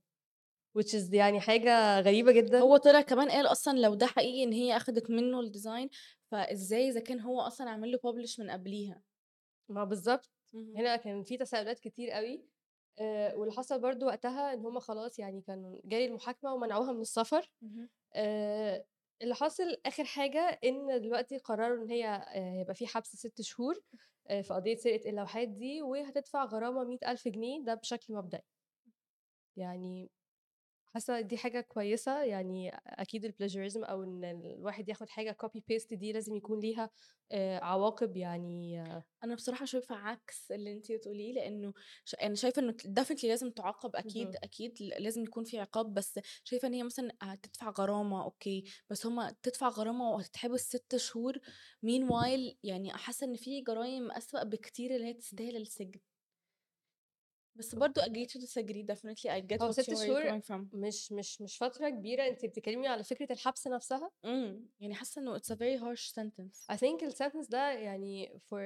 Which 0.80 0.94
is 0.96 1.14
يعني 1.14 1.42
حاجة 1.42 2.00
غريبة 2.00 2.32
جدًا. 2.32 2.60
هو 2.60 2.78
طلع 2.78 3.02
كمان 3.02 3.30
قال 3.32 3.46
أصلًا 3.48 3.78
لو 3.80 3.94
ده 3.96 4.06
حقيقي 4.06 4.44
إن 4.44 4.54
هي 4.54 4.78
أخدت 4.78 5.10
منه 5.10 5.42
الdesign 5.52 5.90
فإزاي 6.32 6.90
إذا 6.90 7.00
كان 7.00 7.20
هو 7.20 7.42
أصلًا 7.42 7.70
عامل 7.70 7.92
له 7.92 7.98
publish 7.98 8.40
من 8.40 8.50
قبليها؟ 8.52 9.04
ما 9.70 9.84
بالضبط. 9.84 10.32
اهم. 10.54 10.76
هنا 10.78 10.96
كان 10.96 11.24
في 11.24 11.38
تساؤلات 11.38 11.80
كتير 11.80 12.18
أوي، 12.18 12.46
آآ 13.00 13.36
واللي 13.36 13.54
حصل 13.54 13.82
برضه 13.82 14.06
وقتها 14.06 14.54
إن 14.54 14.66
هم 14.66 14.80
خلاص 14.80 15.20
يعني 15.20 15.42
كانوا 15.42 15.82
جاري 15.86 16.06
المحاكمة 16.06 16.54
ومنعوها 16.54 16.92
من 16.94 17.02
السفر. 17.02 17.52
آآ 18.16 18.86
اللي 19.22 19.36
حاصل 19.36 19.78
آخر 19.86 20.04
حاجة 20.06 20.60
إن 20.66 21.02
دلوقتي 21.02 21.38
قرروا 21.38 21.84
إن 21.86 21.90
هي 21.92 22.06
آآ 22.08 22.52
هيبقى 22.60 22.76
في 22.76 22.88
حبس 22.88 23.16
6 23.16 23.42
شهور 23.44 23.76
آآ 24.30 24.42
في 24.42 24.54
قضية 24.54 24.76
سرقة 24.76 25.10
اللوحات 25.10 25.48
دي، 25.50 25.82
وهتدفع 25.82 26.46
غرامة 26.46 26.84
100,000 26.84 27.28
جنيه 27.28 27.64
ده 27.66 27.74
بشكل 27.76 28.14
مبدئي. 28.16 28.44
يعني 29.58 30.12
حاسة 30.94 31.22
دي 31.22 31.38
حاجة 31.38 31.62
كويسة، 31.62 32.24
يعني 32.24 32.70
أكيد 32.86 33.26
ال 33.28 33.33
plagiarism 33.33 33.90
أو 33.90 34.04
إن 34.04 34.24
الواحد 34.26 34.90
ياخد 34.90 35.10
حاجة 35.10 35.38
copy 35.46 35.60
paste 35.60 35.88
دي 35.94 36.14
لازم 36.14 36.36
يكون 36.36 36.60
ليها 36.60 36.90
آآ 37.32 37.60
عواقب 37.60 38.18
يعني 38.18 38.84
أنا 39.24 39.36
بصراحة 39.36 39.66
شايفة 39.66 39.96
عكس 39.96 40.52
اللي 40.52 40.74
أنتِ 40.74 40.92
بتقوليه، 40.92 41.34
لإنه 41.34 41.74
ش 42.06 42.16
أنا 42.16 42.36
شايفة 42.36 42.62
إنه 42.62 42.74
definitely 43.00 43.26
لازم 43.26 43.52
تعاقب 43.52 43.96
أكيد، 43.96 44.36
اهم. 44.36 44.44
أكيد 44.44 44.82
ل 44.82 44.88
لازم 45.04 45.24
يكون 45.24 45.44
في 45.44 45.60
عقاب، 45.60 45.94
بس 45.94 46.20
شايفة 46.44 46.68
إن 46.68 46.74
هي 46.74 46.84
مثلًا 46.84 47.16
هتدفع 47.22 47.70
غرامة 47.70 48.24
okay، 48.24 48.64
بس 48.90 49.06
هم 49.06 49.30
تدفع 49.44 49.70
غرامة 49.70 50.10
وهتتحبس 50.12 50.62
6 50.70 50.98
شهور 50.98 51.38
meanwhile 51.86 52.56
يعني 52.64 52.92
حاسة 52.94 53.28
إن 53.28 53.36
في 53.36 53.62
جرايم 53.62 54.12
أسوأ 54.12 54.44
بكتير 54.44 54.96
اللي 54.96 55.06
هي 55.08 55.14
تستاهل 55.14 55.56
السجن. 55.56 56.00
بس 57.56 57.76
برضه 57.76 58.02
agree 58.02 58.28
to 58.28 58.40
disagree 58.40 58.84
definitely 58.94 59.30
I 59.30 59.42
get 59.42 59.62
what 59.68 59.72
6 59.72 59.88
you 59.88 59.96
where 59.98 60.08
you're 60.08 60.34
شهور. 60.34 60.70
مش 60.74 61.12
مش 61.12 61.42
مش 61.42 61.58
فترة 61.58 61.90
كبيرة، 61.90 62.28
أنتِ 62.28 62.46
بتتكلمي 62.46 62.88
على 62.88 63.04
فكرة 63.04 63.32
الحبس 63.34 63.68
نفسها؟ 63.68 64.12
إمم. 64.26 64.68
يعني 64.80 64.96
حاسة 64.96 65.22
إنه 65.22 65.38
it's 65.38 65.42
a 65.52 65.56
very 65.56 65.80
harsh 65.84 66.12
sentence. 66.12 66.68
I 66.72 66.78
think 66.78 67.04
الsentence 67.04 67.50
ده 67.50 67.72
يعني 67.72 68.40
for 68.50 68.58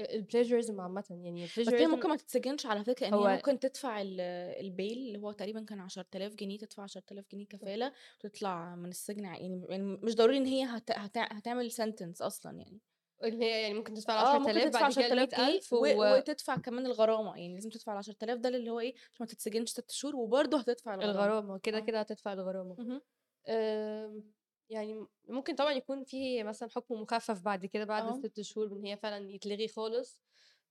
ال 0.00 0.26
الplagiarism 0.28 0.80
عامةً، 0.80 1.04
يعني 1.10 1.46
بس 1.66 1.72
هي 1.72 1.86
ممكن 1.86 2.08
ما 2.08 2.16
تتسجنش 2.16 2.66
على 2.66 2.84
فكرة، 2.84 3.04
يعني 3.04 3.22
هي 3.24 3.28
ممكن 3.28 3.58
تدفع 3.58 4.00
ال 4.02 4.20
الbail 4.60 4.92
اللي 4.98 5.18
هو 5.18 5.32
تقريبًا 5.32 5.64
كان 5.64 5.80
10.000 5.80 6.34
جنيه، 6.34 6.58
تدفع 6.58 6.82
10.000 6.82 7.26
جنيه 7.32 7.46
كفالة 7.46 7.92
وتطلع 8.24 8.74
من 8.76 8.88
السجن 8.88 9.24
يعني 9.24 9.66
يعني 9.70 9.82
مش 10.02 10.14
ضروري 10.16 10.36
إن 10.38 10.46
هي 10.46 10.64
هت 10.64 10.90
هت 10.90 11.18
هتعمل 11.18 11.72
sentence 11.72 12.22
أصلًا 12.22 12.58
يعني. 12.58 12.80
اللي 13.24 13.44
هي 13.44 13.62
يعني 13.62 13.74
ممكن 13.74 13.94
تدفع 13.94 14.20
آه، 14.20 14.38
ممكن 14.38 14.60
ال10.000 14.60 14.68
تدفع 14.68 14.84
بعد 14.84 14.90
كده 14.92 15.06
10.000 15.08 15.34
جنيه 15.34 15.56
ال100,000 15.56 15.72
و 15.72 15.86
و 15.86 16.16
وتدفع 16.16 16.56
كمان 16.56 16.86
الغرامة، 16.86 17.36
يعني 17.36 17.54
لازم 17.54 17.70
تدفع 17.70 17.92
ال10.000 17.92 18.38
ده 18.38 18.48
اللي 18.48 18.70
هو 18.70 18.80
إيه، 18.80 18.94
عشان 18.96 19.16
ما 19.20 19.26
تتسجنش 19.26 19.70
6 19.70 19.90
شهور 19.90 20.16
وبرضه 20.16 20.58
هتدفع 20.60 20.94
الغرامة. 20.94 21.32
الغرامة، 21.32 21.58
كده، 21.58 21.80
آه. 21.80 21.80
كده 21.80 22.00
هتدفع. 22.00 22.32
آمم 23.48 24.32
يعني 24.70 25.06
ممكن 25.28 25.54
طبعًا 25.54 25.72
يكون 25.72 26.04
في 26.04 26.42
مثلًا 26.44 26.68
حكم 26.70 26.94
مخفف 27.02 27.42
بعد 27.42 27.66
كده 27.66 27.84
بعد 27.84 28.06
آه. 28.06 28.24
ال6 28.24 28.40
شهور 28.42 28.68
بإن 28.68 28.84
هي 28.86 28.96
فعلًا 28.96 29.30
يتلغي 29.30 29.68
خالص، 29.68 30.22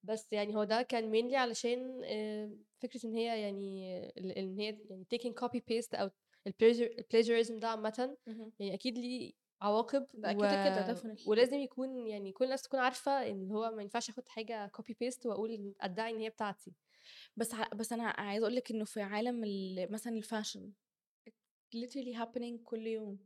بس 0.04 0.34
يعني 0.34 0.56
هو 0.56 0.64
ده 0.64 0.82
كان 0.82 1.12
mainly 1.14 1.34
علشان 1.36 2.02
آآ 2.06 2.58
فكرة 2.82 3.02
إن 3.08 3.16
هي 3.16 3.42
يعني 3.42 3.98
ال 4.18 4.32
إن 4.32 4.60
هي 4.60 4.80
يعني 4.90 5.06
taking 5.16 5.32
copy 5.46 5.60
paste 5.72 5.90
أو 6.00 6.10
الplagiar 6.50 6.90
الplagiarism 7.02 7.54
ده 7.60 7.68
عامةً 7.70 8.18
اهم. 8.28 8.54
يعني 8.60 8.74
أكيد 8.74 8.98
ليه 8.98 9.34
عواقب 9.66 10.08
ده 10.14 10.32
و 10.32 10.40
كده، 10.40 10.56
كده 10.56 10.84
definitely. 10.84 11.26
ولازم 11.26 11.58
يكون 11.60 12.08
يعني 12.08 12.32
كل 12.32 12.46
الناس 12.46 12.62
تكون 12.62 12.80
عارفة 12.80 13.12
إن 13.30 13.52
هو 13.52 13.72
ما 13.72 13.82
ينفعش 13.82 14.10
آخد 14.10 14.30
حاجة 14.30 14.72
copy 14.78 14.94
paste 14.94 15.26
وأقول 15.26 15.76
أدعي 15.82 16.12
إن 16.12 16.20
هي 16.20 16.30
بتاعتي. 16.30 16.74
بس 17.38 17.54
ع 17.56 17.68
بس 17.76 17.94
أنا 17.94 18.04
عايزة 18.04 18.44
أقول 18.46 18.56
لِك 18.56 18.72
إنه 18.72 18.86
في 18.86 19.02
عالم 19.02 19.44
ال 19.44 19.92
مثلًا 19.92 20.14
it's 21.30 21.76
literally 21.76 22.14
happening 22.14 22.64
كل 22.64 22.88
يوم. 22.88 23.20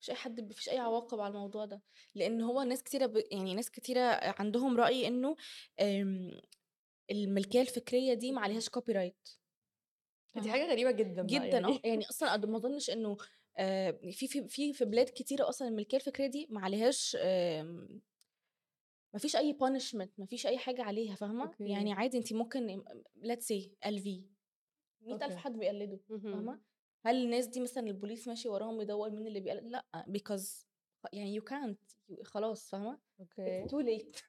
فيش 0.00 0.10
أي 0.10 0.16
حد 0.16 0.40
ما 0.40 0.48
فيش 0.54 0.68
أي 0.68 0.78
عواقب 0.78 1.20
على 1.20 1.34
الموضوع 1.34 1.64
ده، 1.64 1.82
لإن 2.14 2.42
هو 2.42 2.62
ناس 2.62 2.82
كتيرة 2.82 3.06
ب 3.06 3.22
يعني 3.32 3.54
ناس 3.54 3.70
كتيرة 3.70 4.00
عندهم 4.40 4.76
رأي 4.76 5.08
إنه 5.08 5.36
آمم 5.80 6.40
الملكية 7.10 7.62
الفكرية 7.62 8.14
دي 8.14 8.32
ما. 8.32 8.42
عليهاش 8.42 8.68
copyright. 8.70 9.38
دي 10.36 10.50
فاهمة؟ 10.50 10.52
حاجة 10.52 10.70
غريبة 10.70 10.90
جدًا 10.90 11.22
جدًا 11.22 11.58
آه، 11.58 11.80
يعني. 11.80 11.84
يعني 11.84 12.06
أصلًا 12.10 12.34
أد 12.34 12.46
ما 12.46 12.56
أظنش 12.56 12.90
إنه 12.90 13.10
آآ 13.12 13.16
في 14.12 14.26
في 14.28 14.48
في 14.48 14.72
في 14.72 14.84
بلاد 14.84 15.06
كتيرة 15.08 15.48
أصلًا 15.48 15.68
الملكية 15.68 15.96
الفكرية 15.96 16.26
دي 16.26 16.46
ما 16.50 16.60
عليهاش 16.60 17.16
آمم 17.20 18.00
ما 19.14 19.18
فيش 19.18 19.36
أي 19.36 19.52
punishment 19.62 20.08
ما 20.18 20.26
فيش 20.26 20.46
أي 20.46 20.58
حاجة 20.58 20.82
عليها 20.82 21.14
فاهمة؟ 21.14 21.54
يعني. 21.60 21.92
عادي 21.92 22.18
أنتِ 22.18 22.32
ممكن 22.32 22.76
م 22.76 22.84
let's 23.24 23.44
say 23.44 23.68
LV 23.86 24.08
100,000 25.00 25.36
أوكي. 25.36 25.36
حد 25.36 25.52
بيقلده 25.52 26.00
اهم. 26.10 26.32
فاهمة؟ 26.32 26.60
هل 27.06 27.24
الناس 27.24 27.46
دي 27.46 27.60
مثلًا 27.60 27.86
البوليس 27.86 28.28
ماشي 28.28 28.48
وراهم 28.48 28.80
يدوّر 28.80 29.10
مين 29.10 29.26
اللي 29.26 29.40
بيقلد؟ 29.40 29.66
لأ 29.66 29.84
because 30.08 30.64
يعني 31.12 31.40
you 31.40 31.44
can't 31.44 31.76
خلاص؟ 32.24 32.74
okay. 33.20 33.64
it's 33.64 33.70
too 33.72 33.82
late. 33.82 34.22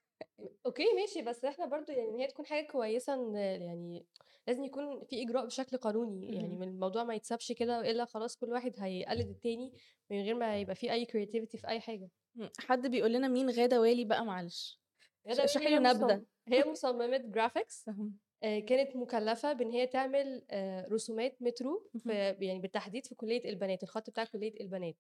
okay 0.66 0.84
ماشي، 0.96 1.22
بس 1.22 1.46
إحنا 1.46 1.66
برضه 1.66 1.94
يعني 1.94 2.10
إن 2.10 2.20
هي 2.20 2.28
تكون 2.28 2.46
حاجة 2.46 2.68
كويسة 2.68 3.14
إن 3.14 3.36
يعني 3.36 4.06
لازم 4.48 4.64
يكون 4.64 5.04
في 5.04 5.24
إجراء 5.24 5.46
بشكل 5.46 5.78
قانوني، 5.78 6.36
يعني. 6.36 6.56
من 6.56 6.68
الموضوع 6.68 7.04
ما 7.04 7.16
يتسابش 7.16 7.52
كده 7.52 7.80
وإلا 7.80 8.06
خلاص 8.06 8.38
كل 8.38 8.52
واحد 8.52 8.74
هيقلد 8.78 9.30
التاني 9.30 9.74
من 10.12 10.22
غير 10.22 10.36
ما 10.36 10.58
يبقى 10.60 10.76
في 10.76 10.92
أي 10.92 11.06
creativity 11.06 11.58
في 11.62 11.80
حاجة. 11.80 12.10
إمم، 12.38 12.50
حد 12.60 12.88
بيقول 12.88 13.14
لنا 13.14 13.28
مين 13.28 13.50
غادة 13.50 13.82
والي 13.82 14.06
بقى 14.06 14.26
معلش؟ 14.26 14.82
اشرحي 15.28 15.66
والي 15.66 15.80
له 15.80 15.90
هي 15.90 15.94
مصم 15.94 16.04
نبذة. 16.04 16.26
هي 16.48 16.64
مصممة 16.72 17.32
graphics 17.36 17.84
اهم. 17.90 18.18
آآ 18.44 18.60
كانت 18.60 18.96
مكلفة 18.96 19.54
بإن 19.54 19.72
هي 19.72 19.88
تعمل 19.88 20.46
آآ 20.52 20.88
رسومات 20.92 21.42
مترو. 21.42 21.90
في 22.00 22.36
يعني 22.40 22.60
بالتحديد 22.60 23.06
في 23.06 23.16
كلية 23.16 23.50
البنات، 23.50 23.84
الخط 23.84 24.10
بتاع 24.10 24.24
كلية 24.24 24.54
البنات. 24.62 24.96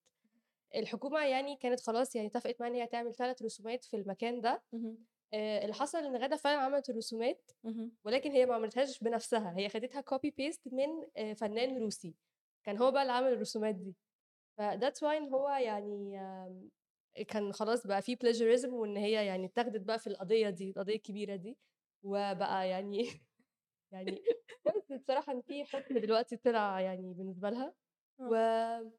الحكومة 0.75 1.25
يعني 1.25 1.55
كانت 1.55 1.79
خلاص 1.79 2.15
يعني 2.15 2.27
اتفقت 2.27 2.61
معاها 2.61 2.71
إن 2.71 2.75
هي 2.75 2.87
تعمل 2.87 3.15
3 3.15 3.45
رسومات 3.45 3.83
في 3.85 3.95
المكان 3.97 4.41
ده، 4.41 4.61
اللي 5.35 5.73
حصل 5.73 5.97
إن 5.99 6.15
غادة 6.17 6.35
فعلًا 6.37 6.59
عملت 6.61 6.89
الرسومات. 6.89 7.51
ولكن 8.05 8.31
هي 8.31 8.45
ما 8.45 8.55
عملتهاش 8.55 8.99
بنفسها، 9.03 9.55
هي 9.57 9.69
خدتها 9.69 10.01
copy 10.01 10.29
paste 10.31 10.73
من 10.73 10.89
آآ 11.17 11.33
فنان 11.33 11.77
روسي، 11.77 12.15
كان 12.63 12.77
هو 12.77 12.91
بقى 12.91 13.01
اللي 13.01 13.13
عامل 13.13 13.33
الرسومات 13.33 13.75
دي. 13.75 13.95
ف 14.57 14.61
that's 14.61 14.99
why 15.03 15.05
إن 15.17 15.29
هو 15.33 15.49
يعني 15.49 16.17
كان 17.27 17.53
خلاص 17.53 17.87
بقى 17.87 18.01
في 18.01 18.15
plagiarism 18.15 18.69
وإن 18.73 18.97
هي 18.97 19.25
يعني 19.27 19.45
اتاخدت 19.45 19.81
بقى 19.81 19.99
في 19.99 20.07
القضية 20.07 20.49
دي، 20.49 20.69
القضية 20.69 20.95
الكبيرة 20.95 21.35
دي، 21.35 21.57
وبقى 22.03 22.69
يعني 22.69 23.07
يعني 23.93 24.23
كويس 24.63 25.01
بصراحة 25.01 25.33
إن 25.33 25.41
في 25.41 25.65
حكم 25.65 25.97
دلوقتي 25.99 26.37
طلع 26.37 26.81
يعني 26.81 27.13
بالنسبة 27.13 27.49
لها 27.49 27.75
و 28.19 28.35
آه. 28.35 28.93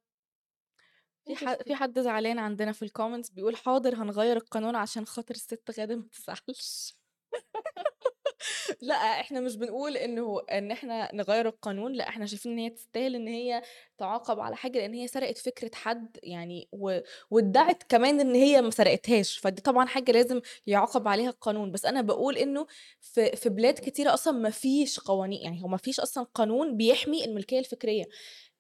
في 1.26 1.36
ح 1.36 1.54
interesting. 1.54 1.62
في 1.64 1.74
حد 1.74 1.98
زعلان 2.00 2.38
عندنا 2.38 2.72
في 2.72 2.88
الcomments 2.88 3.34
بيقول 3.34 3.56
حاضر 3.56 3.94
هنغيّر 3.94 4.36
القانون 4.36 4.76
عشان 4.76 5.06
خاطر 5.06 5.34
الست 5.34 5.70
غادة 5.80 5.96
ما 5.96 6.04
تزعلش. 6.12 6.94
لأ، 8.82 8.94
إحنا 8.96 9.40
مش 9.40 9.56
بنقول 9.56 9.96
إنه 9.96 10.40
إن 10.52 10.70
إحنا 10.70 11.14
نغيّر 11.14 11.48
القانون، 11.48 11.92
لأ، 11.92 12.08
إحنا 12.08 12.26
شايفين 12.26 12.52
إن 12.52 12.58
هي 12.58 12.70
تستاهل 12.70 13.14
إن 13.16 13.28
هي 13.28 13.62
تعاقب 13.98 14.40
على 14.40 14.56
حاجة، 14.56 14.78
لإن 14.78 14.94
هي 14.94 15.08
سرقت 15.08 15.38
فكرة 15.38 15.70
حد 15.74 16.18
يعني 16.22 16.68
و 16.72 16.98
وادّعت 17.30 17.82
كمان 17.88 18.20
إن 18.20 18.34
هي 18.34 18.62
ما 18.62 18.70
سرقتهاش، 18.70 19.38
فدي 19.38 19.62
طبعًا 19.62 19.86
حاجة 19.86 20.12
لازم 20.12 20.40
يُعاقب 20.66 21.08
عليها 21.08 21.30
القانون، 21.30 21.72
بس 21.72 21.86
أنا 21.86 22.02
باقول 22.02 22.36
إنه 22.38 22.66
في 23.00 23.36
في 23.36 23.48
بلاد 23.48 23.74
كتيرة 23.78 24.14
أصلًا 24.14 24.34
ما 24.38 24.50
فيش 24.50 25.00
قوانين 25.00 25.42
يعني 25.42 25.62
هو 25.62 25.68
ما 25.68 25.76
فيش 25.76 26.00
أصلًا 26.00 26.24
قانون 26.34 26.76
بيحمي 26.76 27.24
الملكية 27.24 27.58
الفكرية. 27.58 28.04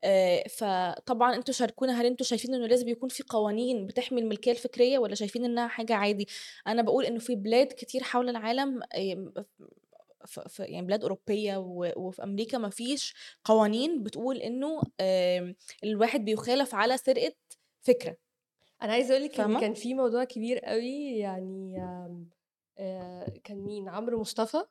آآ، 0.04 0.44
فطبعًا 0.48 1.34
أنتم 1.36 1.52
شاركونا 1.52 2.00
هل 2.00 2.06
أنتم 2.06 2.24
شايفين 2.24 2.54
إنه 2.54 2.66
لازم 2.66 2.88
يكون 2.88 3.08
في 3.08 3.22
قوانين 3.28 3.86
بتحمي 3.86 4.20
الملكية 4.20 4.50
الفكرية 4.52 4.98
والّا 4.98 5.14
شايفين 5.14 5.44
إنها 5.44 5.68
حاجة 5.68 5.94
عادي؟ 5.94 6.28
أنا 6.66 6.82
باقول 6.82 7.04
إنه 7.04 7.18
في 7.18 7.36
بلاد 7.36 7.66
كتير 7.66 8.02
حول 8.02 8.28
العالم 8.28 8.80
آمم، 8.96 9.32
ف 10.26 10.40
ف 10.40 10.58
يعني 10.60 10.86
بلاد 10.86 11.02
أوروبية 11.02 11.56
و 11.56 11.92
وفي 11.96 12.22
أمريكا 12.24 12.58
ما 12.58 12.70
فيش 12.70 13.14
قوانين 13.44 14.02
بتقول 14.02 14.42
آمم، 15.00 15.54
الواحد 15.84 16.24
بيُخالف 16.24 16.74
على 16.74 16.98
سرقة 16.98 17.32
فكرة. 17.82 18.16
أنا 18.82 18.92
عايزة 18.92 19.14
أقول 19.14 19.24
لِك؟ 19.24 19.56
كان 19.56 19.74
في 19.74 19.94
موضوع 19.94 20.24
كبير 20.24 20.60
أوي 20.72 21.18
يعني 21.18 21.74
آآ، 22.78 23.32
كان 23.44 23.58
مين، 23.58 23.88
عمرو 23.88 24.20
مصطفى. 24.20 24.64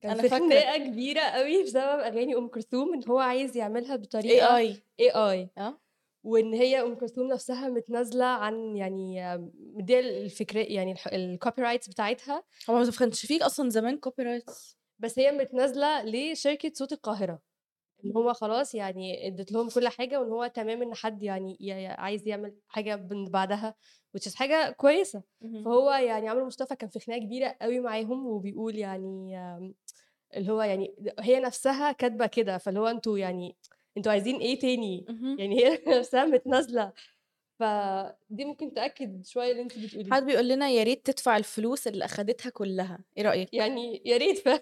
كان 0.00 0.10
أنا 0.12 0.22
في 0.22 0.28
كبيرة 0.90 1.20
أوي 1.20 1.62
بسبب 1.62 2.00
أغاني 2.00 2.34
أم 2.36 2.48
كلثوم 2.48 2.94
إن 2.94 3.02
هو 3.08 3.18
عايز 3.18 3.56
يعملها 3.56 3.96
بطريقة 3.96 4.58
AI 4.58 4.74
AI 5.00 5.48
آه. 5.58 5.80
وإن 6.24 6.54
هي 6.54 6.80
أم 6.82 6.94
كلثوم 6.94 7.26
نفسها 7.26 7.68
متنازلة 7.68 8.24
عن 8.24 8.76
يعني 8.76 9.36
مديّة 9.74 10.00
الفكرا 10.00 10.60
يعني 10.62 10.92
الح 10.92 11.08
الcopyrights 11.08 11.88
بتاعتها، 11.90 12.44
هو 12.70 12.74
ما 12.78 12.90
كانش 12.98 13.26
في 13.26 13.42
أصلًا 13.46 13.70
زمان 13.70 14.00
copyrights. 14.06 14.74
بس 14.98 15.18
هي 15.18 15.32
متنازلة 15.32 16.02
لشركة 16.04 16.72
صوت 16.74 16.92
القاهرة، 16.92 17.42
إن. 18.04 18.12
هو 18.16 18.32
خلاص 18.34 18.74
يعني 18.74 19.26
ادّت 19.26 19.52
لهم 19.52 19.68
كل 19.70 19.88
حاجة 19.88 20.20
وإن 20.20 20.30
هو 20.30 20.46
تمام 20.46 20.82
إن 20.82 20.94
حد 20.94 21.22
يعني 21.22 21.56
ي 21.60 21.86
عايز 21.86 22.28
يعمل 22.28 22.56
حاجة 22.68 22.96
من 22.96 23.24
بعدها 23.30 23.74
which 24.18 24.30
is 24.30 24.34
حاجة 24.34 24.70
كويسة،. 24.70 25.22
فهو 25.64 25.90
يعني 25.92 26.28
عمرو 26.28 26.46
مصطفى 26.46 26.76
كان 26.76 26.88
في 26.90 27.00
خناقة 27.00 27.20
كبيرة 27.20 27.56
أوي 27.62 27.80
معاهم 27.80 28.26
وبيقول 28.26 28.76
يعني 28.76 29.38
آمم، 29.38 29.74
اللي 30.36 30.52
هو 30.52 30.62
يعني 30.62 30.96
هي 31.20 31.40
نفسها 31.40 31.92
كاتبة 31.92 32.26
كده، 32.26 32.58
فاللي 32.58 32.80
هو 32.80 32.86
أنتم 32.86 33.16
يعني 33.16 33.56
أنتم 33.96 34.10
عايزين 34.10 34.36
إيه 34.36 34.58
تاني؟ 34.60 35.10
يعني 35.38 35.64
هي 35.66 35.82
نفسها 36.00 36.24
متنازلة، 36.24 36.92
فدي 37.58 38.44
ممكن 38.44 38.74
تأكد 38.74 39.26
شوية 39.26 39.50
اللي 39.52 39.62
أنتِ 39.62 39.78
بتقوليه. 39.78 40.12
حد 40.12 40.22
بيقول 40.26 40.48
لنا 40.48 40.68
يا 40.68 40.82
ريت 40.82 41.06
تدفع 41.06 41.36
الفلوس 41.36 41.86
اللي 41.86 42.04
أخدتها 42.04 42.50
كلّها، 42.50 42.98
إيه 43.16 43.22
رأيك؟ 43.22 43.48
يعني 43.52 44.02
يا 44.06 44.16
ريت 44.16 44.38
ف 44.38 44.48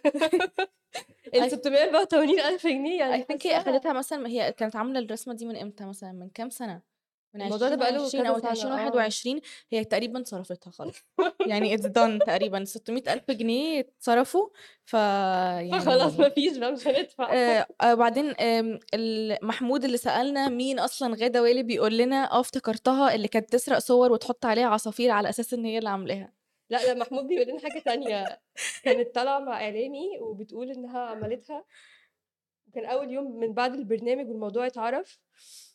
I 1.38 1.38
ال684.000 1.38 2.66
جنيه 2.66 2.98
I 2.98 3.00
يعني 3.10 3.24
think 3.24 3.46
هي 3.46 3.56
حاساها 3.56 3.74
أخدتها 3.74 3.92
مثلًا 3.92 4.28
هي 4.28 4.52
كانت 4.52 4.76
عاملة 4.76 4.98
الرسمة 5.00 5.34
دي 5.34 5.46
من 5.46 5.56
إمتى 5.56 5.86
مثلًا، 5.86 6.12
من 6.12 6.30
كام 6.30 6.50
سنة؟ 6.50 6.95
من 7.36 7.42
الموضوع 7.42 7.68
ده 7.68 7.76
بقى 7.76 7.92
له 7.92 8.04
2020 8.04 8.24
كذا 8.24 8.28
أو 8.34 8.38
سنة، 8.40 8.50
2021 8.50 9.40
هي 9.70 9.84
تقريبًا 9.84 10.22
صرفتها 10.24 10.70
خلاص، 10.70 10.94
يعني 11.50 11.76
it's 11.76 11.80
done 11.80 12.24
تقريبًا 12.26 12.64
600.000 12.64 13.30
جنيه 13.30 13.80
اتصرفوا، 13.80 14.48
فخلاص 14.84 16.12
ما 16.20 16.28
فيعني 16.28 16.30
فيش 16.34 16.56
بقى 16.56 16.72
مش 16.72 16.86
هندفع. 16.88 17.32
آآ، 17.32 17.66
آآ، 17.80 17.94
بعدين 17.94 18.30
آمم، 18.30 18.78
ال 18.94 19.38
محمود 19.42 19.84
اللي 19.84 19.96
سألنا 19.96 20.48
مين 20.48 20.78
أصلًا 20.78 21.14
غادة 21.14 21.42
والي 21.42 21.62
بيقول 21.62 21.98
لنا 21.98 22.32
آه 22.32 22.40
افتكرتها 22.40 23.14
اللي 23.14 23.28
كانت 23.28 23.50
تسرق 23.52 23.78
صور 23.78 24.12
وتحط 24.12 24.46
عليها 24.46 24.66
عصافير 24.66 25.10
على 25.10 25.28
أساس 25.28 25.54
إن 25.54 25.64
هي 25.64 25.78
اللي 25.78 25.90
عاملاها. 25.90 26.32
لأ، 26.70 26.86
ده 26.86 26.94
محمود 27.00 27.26
بيقول 27.26 27.46
لنا 27.48 27.60
حاجة 27.60 27.78
تانية، 27.84 28.40
كانت 28.84 29.14
طالعة 29.14 29.38
مع 29.38 29.52
إعلامي 29.64 30.18
وبتقول 30.20 30.70
إنها 30.70 31.00
عملتها، 31.00 31.64
وكان 32.68 32.84
أول 32.84 33.10
يوم 33.10 33.40
من 33.40 33.52
بعد 33.52 33.74
البرنامج 33.74 34.28
والموضوع 34.28 34.66
اتعرف، 34.66 35.18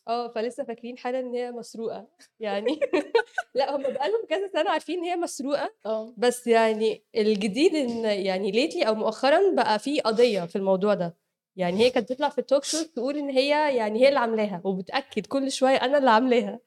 آه، 0.08 0.28
فلسه 0.28 0.64
فاكرين 0.64 0.98
حالًا 0.98 1.20
إن 1.20 1.34
هي 1.34 1.52
مسروقة، 1.52 2.08
يعني 2.40 2.80
لأ 3.54 3.76
هُم 3.76 3.82
بقى 3.82 4.08
لهم 4.10 4.26
كذا 4.28 4.46
سنة 4.52 4.70
عارفين 4.70 4.98
إن 4.98 5.04
هي 5.04 5.16
مسروقة، 5.16 5.74
آه. 5.86 6.14
بس 6.16 6.46
يعني 6.46 7.04
الجديد 7.16 7.74
إن 7.74 8.04
يعني 8.04 8.52
lately 8.52 8.86
أو 8.86 8.94
مؤخرًا 8.94 9.50
بقى 9.54 9.78
في 9.78 10.00
قضية 10.00 10.44
في 10.46 10.56
الموضوع 10.56 10.94
ده، 10.94 11.16
يعني 11.56 11.78
هي 11.80 11.90
كانت 11.90 12.12
بتطلع 12.12 12.28
في 12.28 12.42
الtalk 12.42 12.64
show 12.64 12.92
تقول 12.94 13.16
إن 13.18 13.30
هي 13.30 13.76
يعني 13.76 14.00
هي 14.00 14.08
اللي 14.08 14.18
عاملاها، 14.20 14.60
وبتأكد 14.64 15.26
كل 15.26 15.50
شوية 15.52 15.76
أنا 15.76 15.98
اللي 15.98 16.10
عاملاها، 16.10 16.60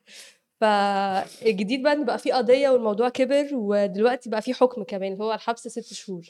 فالجديد 0.61 1.83
بقى 1.83 1.93
إن 1.93 2.05
بقى 2.05 2.19
في 2.19 2.31
قضية 2.31 2.69
والموضوع 2.69 3.09
كبر، 3.09 3.49
ودلوقتي 3.53 4.29
بقى 4.29 4.41
في 4.41 4.53
حكم 4.53 4.83
كمان 4.83 5.13
اللي 5.13 5.23
هو 5.23 5.33
الحبس 5.33 5.67
6 5.67 5.93
شهور. 5.95 6.25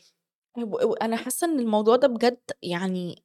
و 0.57 0.87
وأنا 0.87 1.15
حاسة 1.17 1.47
إن 1.47 1.59
الموضوع 1.59 1.95
ده 1.95 2.07
بجد 2.07 2.39
يعني 2.63 3.23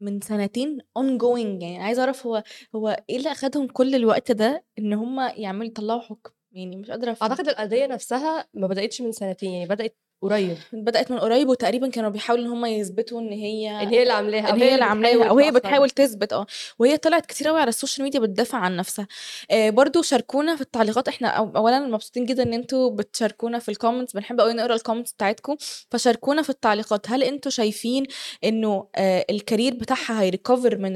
من 0.00 0.20
سنتين 0.20 0.78
ongoing 0.98 1.62
يعني 1.62 1.78
عايزة 1.82 2.00
أعرف 2.02 2.26
هو 2.26 2.42
هو 2.74 3.04
إيه 3.10 3.16
اللي 3.16 3.32
أخدهم 3.32 3.66
كل 3.68 3.94
الوقت 3.94 4.32
ده 4.32 4.64
إن 4.78 4.92
هُم 4.92 5.20
يعملوا 5.36 5.64
يطلّعوا 5.64 6.00
حُكم، 6.00 6.30
يعني 6.52 6.76
مش 6.76 6.90
قادرة 6.90 7.12
أفهم. 7.12 7.30
أعتقد 7.30 7.48
القضية 7.48 7.86
نفسها 7.86 8.48
ما 8.54 8.66
بدأتش 8.66 9.00
من 9.02 9.12
سنتين، 9.12 9.50
يعني 9.52 9.66
بدأت 9.68 9.96
قريب، 10.22 10.56
بدأت 10.72 11.10
من 11.10 11.18
قريب 11.18 11.48
وتقريبًا 11.48 11.88
كانوا 11.88 12.10
بيحاولوا 12.10 12.44
إن 12.44 12.50
هُم 12.50 12.66
يثبتوا 12.66 13.20
إن 13.20 13.28
هي 13.32 13.68
هي 13.68 14.02
اللي 14.02 14.12
عاملاها 14.12 14.50
إن 14.50 14.62
هي 14.62 14.74
اللي 14.74 14.84
عاملاها 14.84 15.24
أو 15.28 15.38
هي. 15.38 15.50
بتحاول 15.50 15.90
تثبت 15.90 16.32
آه، 16.32 16.46
وهي 16.78 16.96
طلعت 16.96 17.26
كتير 17.26 17.48
أوي 17.48 17.60
على 17.60 17.68
السوشيال 17.68 18.04
ميديا 18.04 18.20
بتدافع 18.20 18.58
عن 18.58 18.76
نفسها. 18.76 19.06
آآ 19.50 19.70
برضه 19.70 20.02
شاركونا 20.02 20.56
في 20.56 20.60
التعليقات. 20.60 21.08
إحنا 21.08 21.28
أو 21.28 21.52
أولًا 21.56 21.78
مبسوطين 21.78 22.24
جدًا 22.24 22.42
إن 22.42 22.52
أنتم 22.54 22.96
بتشاركونا 22.96 23.58
في 23.58 23.72
ال 23.74 23.78
comments 23.78 24.14
بنحب 24.14 24.40
أوي 24.40 24.52
نقرأ 24.52 24.76
ال 24.78 24.82
comments 24.82 25.12
بتاعتكم، 25.14 25.56
فشاركونا 25.90 26.42
في 26.42 26.50
التعليقات. 26.50 27.10
هل 27.10 27.22
أنتم 27.22 27.50
شايفين 27.50 28.06
إنه 28.44 28.88
آآ 28.96 29.24
ال 29.32 29.38
career 29.38 29.74
بتاعها 29.74 30.30
هي 30.30 30.40
recover 30.40 30.74
من 30.74 30.92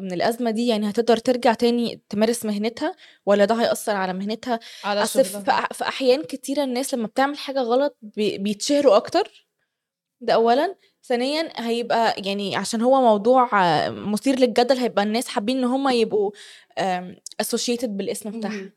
من 0.00 0.12
الأزمة 0.12 0.50
دي، 0.50 0.66
يعني 0.66 0.90
هتقدر 0.90 1.16
ترجع 1.16 1.54
تاني 1.54 2.00
تمارس 2.08 2.44
مهنتها 2.44 2.94
والّا 3.26 3.44
ده 3.44 3.54
هيأثّر 3.54 3.92
على 3.92 4.12
مهنتها؟ 4.12 4.60
على 4.84 5.06
في 5.06 5.24
في 5.72 5.84
أحيان 5.88 6.22
كتيرة 6.22 6.64
الناس 6.64 6.94
لمّا 6.94 7.06
بتعمل 7.06 7.38
حاجة 7.38 7.60
غلط 7.60 7.96
بي 8.02 8.38
بيتشهروا 8.58 8.96
أكتر، 8.96 9.48
ده 10.20 10.34
أولًا، 10.34 10.76
ثانيًا 11.04 11.52
هيبقى 11.56 12.14
يعني 12.26 12.56
عشان 12.56 12.80
هو 12.82 13.00
موضوع 13.00 13.48
مثير 13.90 14.38
للجدل 14.38 14.76
هيبقى 14.78 15.02
الناس 15.04 15.28
حابين 15.28 15.58
إن 15.58 15.64
هُم 15.64 15.88
يبقوا 15.88 16.30
associated 17.42 17.84
بالاسم 17.86 18.30
بتاعها، 18.30 18.54
اهم. 18.54 18.72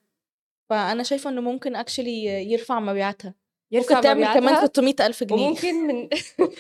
فأنا 0.70 1.04
شايفة 1.04 1.30
إنه 1.30 1.42
ممكن 1.42 1.78
actually 1.84 2.08
يرفع 2.08 2.80
مبيعاتها، 2.80 3.34
ممكن 3.72 4.02
تعمل 4.02 4.26
كمان 4.26 4.44
مبيعاتها 4.44 4.66
600.000 4.66 5.24
جنيه. 5.24 5.48
وممكن 5.48 5.88
من 5.88 6.10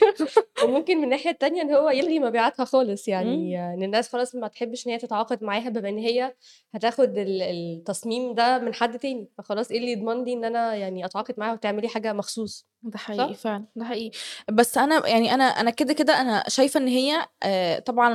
وممكن 0.64 0.98
من 0.98 1.04
الناحية 1.04 1.30
التانية 1.30 1.62
إن 1.62 1.72
هو 1.72 1.90
يلغي 1.90 2.20
مبيعاتها 2.20 2.66
خالص، 2.66 3.08
يعني. 3.08 3.74
إن 3.74 3.84
الناس 3.84 4.10
خلاص 4.10 4.36
ما 4.36 4.48
تحبش 4.48 4.88
إن 4.88 4.92
هي 4.92 4.98
تتعاقد 4.98 5.44
معاها 5.44 5.70
بما 5.70 5.90
إن 5.90 5.98
هي 5.98 6.36
هتاخد 6.74 7.18
ال 7.18 7.42
التصميم 7.42 8.34
ده 8.34 8.60
من 8.60 8.74
حد 8.74 9.00
تاني، 9.00 9.28
فخلاص 9.38 9.72
إيه 9.72 9.78
اللي 9.78 9.92
يضمن 9.92 10.24
لي 10.24 10.34
إن 10.34 10.46
أنا 10.46 10.76
يعني 10.76 11.06
أتعاقد 11.06 11.36
معاها 11.38 11.54
وتعمل 11.54 11.82
لي 11.82 11.88
حاجة 11.88 12.14
مخصوص، 12.14 12.68
ده 12.84 12.98
حقيقي؟ 12.98 13.34
فعلًا، 13.34 13.66
ده 13.76 13.86
حقيقي. 13.86 14.12
بس 14.52 14.78
أنا 14.78 15.08
يعني 15.08 15.34
أنا 15.34 15.44
أنا 15.44 15.70
كده، 15.70 15.94
كده 15.94 16.22
أنا 16.22 16.44
شايفة 16.48 16.80
إن 16.80 16.88
هي 16.88 17.26
آآ 17.44 17.80
طبعًا 17.80 18.14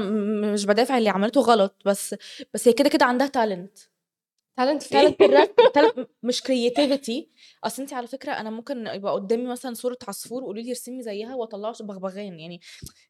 مش 0.52 0.66
بادافع 0.66 0.98
اللي 0.98 1.08
عملته 1.08 1.40
غلط، 1.40 1.74
بس 1.84 2.14
بس 2.54 2.68
هي 2.68 2.74
كده، 2.74 2.88
كده 2.88 3.04
عندها 3.04 3.26
talent. 3.36 3.95
Talent 4.60 5.20
الرسم 5.20 5.52
talent 5.78 6.06
مش 6.22 6.40
creativity 6.42 7.24
أصل 7.64 7.82
أنتِ 7.82 7.92
على 7.92 8.06
فكرة 8.06 8.32
أنا 8.32 8.50
ممكن 8.50 8.86
يبقى 8.86 9.12
قدّامي 9.12 9.46
مثلًا 9.46 9.74
صورة 9.74 9.98
عصفور 10.08 10.42
وقولوا 10.42 10.62
لي 10.62 10.70
ارسمي 10.70 11.02
زيها 11.02 11.34
واطلّعه 11.34 11.74
بغبغان 11.80 12.40
يعني 12.40 12.60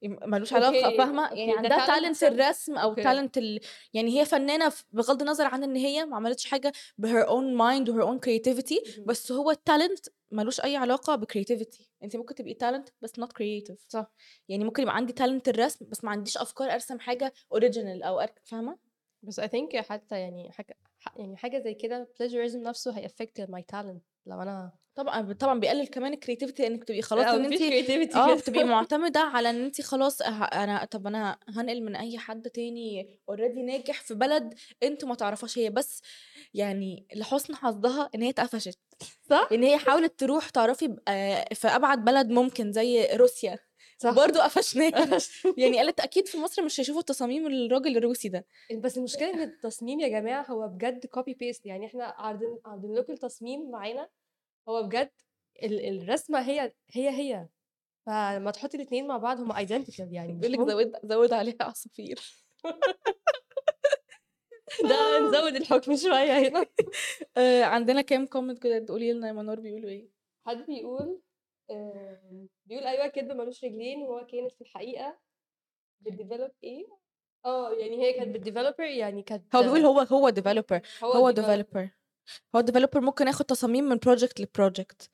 م 0.02 0.30
مالوش 0.30 0.52
علاقة 0.52 0.86
okay، 0.86 0.96
فاهمة؟ 0.98 1.32
يعني 1.32 1.52
عندها 1.52 2.14
some 2.14 2.22
الرسم 2.22 2.78
okay. 2.78 3.02
talent 3.02 3.30
ال 3.36 3.60
يعني 3.94 4.20
هي 4.20 4.24
فنانة 4.24 4.68
ف 4.68 4.84
بغض 4.92 5.22
النظر 5.22 5.44
عن 5.44 5.64
إن 5.64 5.76
هي 5.76 6.04
ما 6.04 6.16
عملتش 6.16 6.54
ب 7.02 7.08
her 7.08 7.26
own 7.26 7.58
mind 7.58 7.88
و 7.88 7.92
her 7.92 8.04
own 8.06 8.18
creativity 8.26 8.98
اهم. 8.98 9.04
بس 9.06 9.32
هو 9.32 9.52
ال 9.52 9.60
talent 9.60 10.08
مالوش 10.30 10.60
أي 10.60 10.76
علاقة 10.76 11.16
ب 11.16 11.22
creativity 11.22 11.82
أنتِ 12.02 12.16
ممكن 12.16 12.34
تبقي 12.34 12.56
talent 12.64 12.90
بس 13.02 13.12
not 13.20 13.28
creative 13.28 13.76
صح. 13.88 14.12
يعني 14.48 14.64
ممكن 14.64 14.82
يبقى 14.82 14.96
عندي 14.96 15.12
talent 15.20 15.48
الرسم 15.48 15.86
بس 15.88 16.04
ما 16.04 16.10
عنديش 16.10 16.38
أرسم 16.72 16.98
حاجة 16.98 17.32
original 17.54 18.04
أو 18.06 18.20
أر 18.20 18.30
فاهمة؟ 18.44 18.85
بس 19.26 19.40
I 19.40 19.44
think 19.44 19.76
حتى 19.76 20.20
يعني 20.20 20.52
حاجة 20.52 20.76
يعني 21.16 21.36
حاجة 21.36 21.58
زي 21.58 21.74
كده 21.74 22.08
plagiarism 22.22 22.56
نفسه 22.56 22.92
هيaffect 22.96 23.42
my 23.50 23.60
talent 23.72 23.98
لو 24.26 24.42
أنا 24.42 24.72
طبعًا 24.94 25.32
طبعًا 25.32 25.60
بيقلل 25.60 25.86
كمان 25.86 26.14
الcreativity 26.14 26.60
إنِّك 26.60 26.84
تبقي 26.84 27.02
خلاص 27.02 27.26
آه، 27.26 27.48
creativity 27.48 28.16
آه، 28.16 28.26
كده. 28.26 28.34
بتبقي 28.34 28.64
معتمدة 28.74 29.20
على 29.20 29.50
إن 29.50 29.64
أنتِ 29.64 29.80
خلاص 29.82 30.22
ه 30.22 30.44
أنا 30.44 30.84
طب 30.84 31.06
أنا 31.06 31.38
هانقل 31.48 31.82
من 31.82 31.96
أي 31.96 32.18
حد 32.18 32.50
تاني 32.50 33.18
already 33.30 33.58
ناجح 33.66 34.00
في 34.00 34.14
بلد 34.14 34.54
أنتم 34.82 35.08
ما 35.08 35.14
تعرفوهاش، 35.14 35.58
هي 35.58 35.70
بس 35.70 36.02
يعني 36.54 37.06
لحُسن 37.16 37.54
حظها 37.54 38.10
إن 38.14 38.22
هي 38.22 38.30
اتقفشت، 38.30 38.78
صح؟ 39.30 39.48
إن 39.52 39.62
هي 39.64 39.78
حاولت 39.78 40.18
تروح 40.20 40.50
تعرفي 40.50 40.96
آآ 41.08 41.54
في 41.54 41.68
أبعد 41.68 42.04
بلد 42.04 42.30
ممكن 42.30 42.72
زي 42.72 43.06
روسيا، 43.16 43.58
صح. 43.98 44.10
برضه 44.14 44.42
قفشناها 44.42 45.18
يعني 45.58 45.78
قالت 45.78 46.00
أكيد 46.00 46.28
في 46.28 46.38
مصر 46.38 46.62
مش 46.62 46.80
هيشوفوا 46.80 47.02
تصاميم 47.02 47.46
الراجل 47.46 47.96
الروسي 47.96 48.28
ده. 48.28 48.46
بس 48.80 48.98
المشكلة 48.98 49.30
إن 49.30 49.40
التصميم 49.40 50.00
يا 50.00 50.08
جماعة 50.08 50.42
هو 50.50 50.68
بجد 50.68 51.06
copy 51.06 51.32
paste 51.32 51.60
يعني 51.64 51.86
إحنا 51.86 52.04
عارضين 52.04 52.58
عارضين 52.64 52.94
لكم 52.94 53.12
التصميم 53.12 53.70
معانا، 53.70 54.08
هو 54.68 54.82
بجد 54.82 55.10
ال 55.62 56.02
الرسمة 56.02 56.40
هي 56.40 56.72
هي، 56.90 57.08
هي. 57.10 57.48
فلمّا 58.06 58.50
تحطّي 58.50 58.76
الاتنين 58.76 59.06
مع 59.06 59.16
بعض 59.16 59.40
هم 59.40 59.52
identical 59.52 60.12
يعني 60.12 60.32
بيقول 60.32 60.52
لِك. 60.52 60.70
زود 60.70 60.92
زود 61.04 61.32
عليها 61.32 61.56
عصافير. 61.60 62.20
ده 64.90 65.18
نزوّد 65.20 65.56
الحكم 65.56 65.96
شوية 65.96 66.38
هنا. 66.48 66.66
آآ 67.36 67.64
عندنا 67.64 68.00
كام 68.00 68.26
comment 68.26 68.58
كده 68.58 68.86
قولي 68.88 69.12
لنا 69.12 69.26
يا 69.28 69.32
منار 69.32 69.60
بيقولوا 69.60 69.90
إيه؟ 69.90 70.08
حد 70.46 70.66
بيقول 70.66 71.20
بيقول 72.66 72.84
أيوه 72.86 73.04
الكدب 73.04 73.32
ما 73.32 73.42
لوش 73.42 73.64
رجلين 73.64 74.02
وهو 74.02 74.26
كانت 74.26 74.52
في 74.52 74.60
الحقيقة 74.60 75.18
بتdevelop 76.08 76.52
إيه؟ 76.64 76.86
آه، 77.44 77.72
يعني 77.72 78.02
هي 78.02 78.12
كانت 78.12 78.36
بتdeveloper 78.36 78.80
يعني 78.80 79.22
كانت 79.22 79.56
هو 79.56 79.62
بيقول 79.62 79.80
هو 79.80 80.00
هو 80.00 80.30
developer 80.30 80.80
هو 81.04 81.32
developer 81.32 81.88
هو 82.56 82.62
developer 82.62 82.96
ممكن 82.96 83.26
ياخد 83.26 83.44
تصاميم 83.44 83.84
من 83.84 83.98
project 83.98 84.42
لproject. 84.42 85.08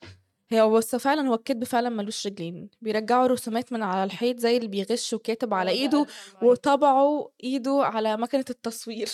هي 0.49 0.69
بس 0.69 0.95
فعلًا 0.95 1.27
هو 1.27 1.33
الكدب 1.33 1.63
فعلًا 1.63 1.89
ما 1.89 2.01
لوش 2.01 2.27
رجلين، 2.27 2.69
بيرجّعوا 2.81 3.27
رسومات 3.27 3.73
من 3.73 3.83
على 3.83 4.03
الحيط 4.03 4.39
زي 4.39 4.57
اللي 4.57 4.67
بيغش 4.67 5.13
وكاتب 5.13 5.53
على 5.53 5.71
ده 5.71 5.77
إيده 5.77 6.03
أسهل 6.03 6.33
معايا. 6.33 6.51
وطبعوا 6.51 7.27
إيده 7.43 7.79
على 7.83 8.17
ماكينة 8.17 8.45
التصوير. 8.49 9.09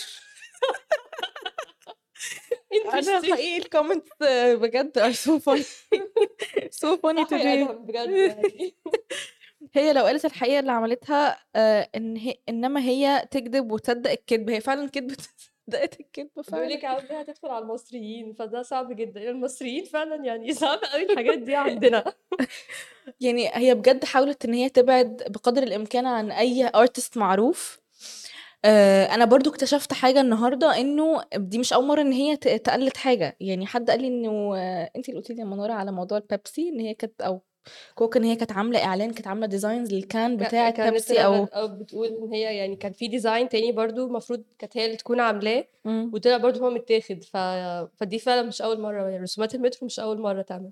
أنا 2.93 3.21
interesting. 3.21 3.31
حقيقي 3.31 3.61
الcomments 3.63 4.23
بجد 4.55 4.99
so 5.19 6.97
funny 6.97 7.21
صح 7.21 7.33
يا 7.33 7.37
today. 7.37 7.45
أدهم 7.45 7.85
بجد 7.85 8.09
يعني. 8.09 8.75
هي 9.73 9.93
لو 9.93 10.03
قالت 10.05 10.25
الحقيقة 10.25 10.59
اللي 10.59 10.71
عملتها 10.71 11.37
آآ 11.55 11.89
إن 11.95 12.17
ه 12.17 12.33
إنما 12.49 12.81
هي 12.81 13.27
تكدب 13.31 13.71
وتصدّق 13.71 14.11
الكدب، 14.11 14.49
هي 14.49 14.61
فعلًا 14.61 14.89
كدبت 14.89 15.21
صدّقت 15.67 15.97
بيقول 16.17 16.45
فعلًا. 16.45 16.65
لِك 16.73 16.85
عاوزاها 16.85 17.23
تدخل 17.23 17.47
على 17.47 17.63
المصريين، 17.63 18.33
فده 18.33 18.61
صعب 18.61 18.95
جدًا، 18.95 19.29
المصريين 19.29 19.83
فعلًا 19.85 20.25
يعني 20.25 20.53
صعب 20.63 20.79
أوي 20.93 21.03
الحاجات 21.11 21.37
دي 21.39 21.55
عندنا. 21.55 22.03
يعني 23.21 23.49
هي 23.53 23.75
بجد 23.75 24.05
حاولت 24.05 24.45
إن 24.45 24.53
هي 24.53 24.69
تبعد 24.69 25.23
بقدر 25.27 25.63
الإمكان 25.63 26.05
عن 26.05 26.31
أي 26.31 26.69
artist 26.69 27.17
معروف. 27.17 27.79
آآ 28.65 29.05
أنا 29.05 29.25
برضه 29.25 29.51
اكتشفت 29.51 29.93
حاجة 29.93 30.21
النهارده 30.21 30.79
إنه 30.79 31.21
دي 31.35 31.57
مش 31.59 31.73
أول 31.73 31.85
مرّة 31.87 32.01
إن 32.01 32.11
هي 32.11 32.37
تقلد 32.37 32.97
حاجة، 32.97 33.37
يعني 33.39 33.65
حد 33.67 33.89
قال 33.89 34.01
لي 34.01 34.07
إنه 34.07 34.55
أنتِ 34.95 35.09
اللي 35.09 35.19
قُلتِ 35.19 35.29
لي 35.31 35.39
يا 35.39 35.45
منورة 35.45 35.73
على 35.73 35.91
موضوع 35.91 36.17
البيبسي 36.17 36.69
إن 36.69 36.79
هي 36.79 36.93
كانت 36.93 37.21
أو 37.21 37.41
كوكا 37.95 38.19
إن 38.19 38.23
هي 38.23 38.35
كانت 38.35 38.51
عاملة 38.51 38.83
إعلان 38.85 39.11
كانت 39.13 39.27
عاملة 39.27 39.47
designs 39.59 39.93
للكان 39.93 40.37
كانت 40.37 40.79
بيبسي 40.81 41.25
أو 41.25 41.33
آه 41.53 41.65
بتقول 41.65 42.07
إن 42.07 42.33
هي 42.33 42.41
يعني 42.57 42.75
كان 42.75 42.91
في 42.91 43.09
design 43.19 43.47
تاني 43.49 43.71
برضه 43.71 44.05
المفروض 44.07 44.43
كانت 44.59 44.77
هي 44.77 44.85
اللي 44.85 44.97
تكون 44.97 45.19
عاملاه،. 45.19 45.65
وطلع 45.85 46.37
برضه 46.37 46.59
هو 46.65 46.69
متاخد، 46.69 47.23
ف 47.23 47.37
فدي 47.97 48.19
فعلًا 48.19 48.41
مش 48.41 48.61
أول 48.61 48.79
مرّة، 48.81 49.03
يعني 49.09 49.23
رسومات 49.23 49.55
المترو 49.55 49.85
مش 49.85 49.99
أول 49.99 50.19
مرّة 50.21 50.41
تعمل. 50.41 50.69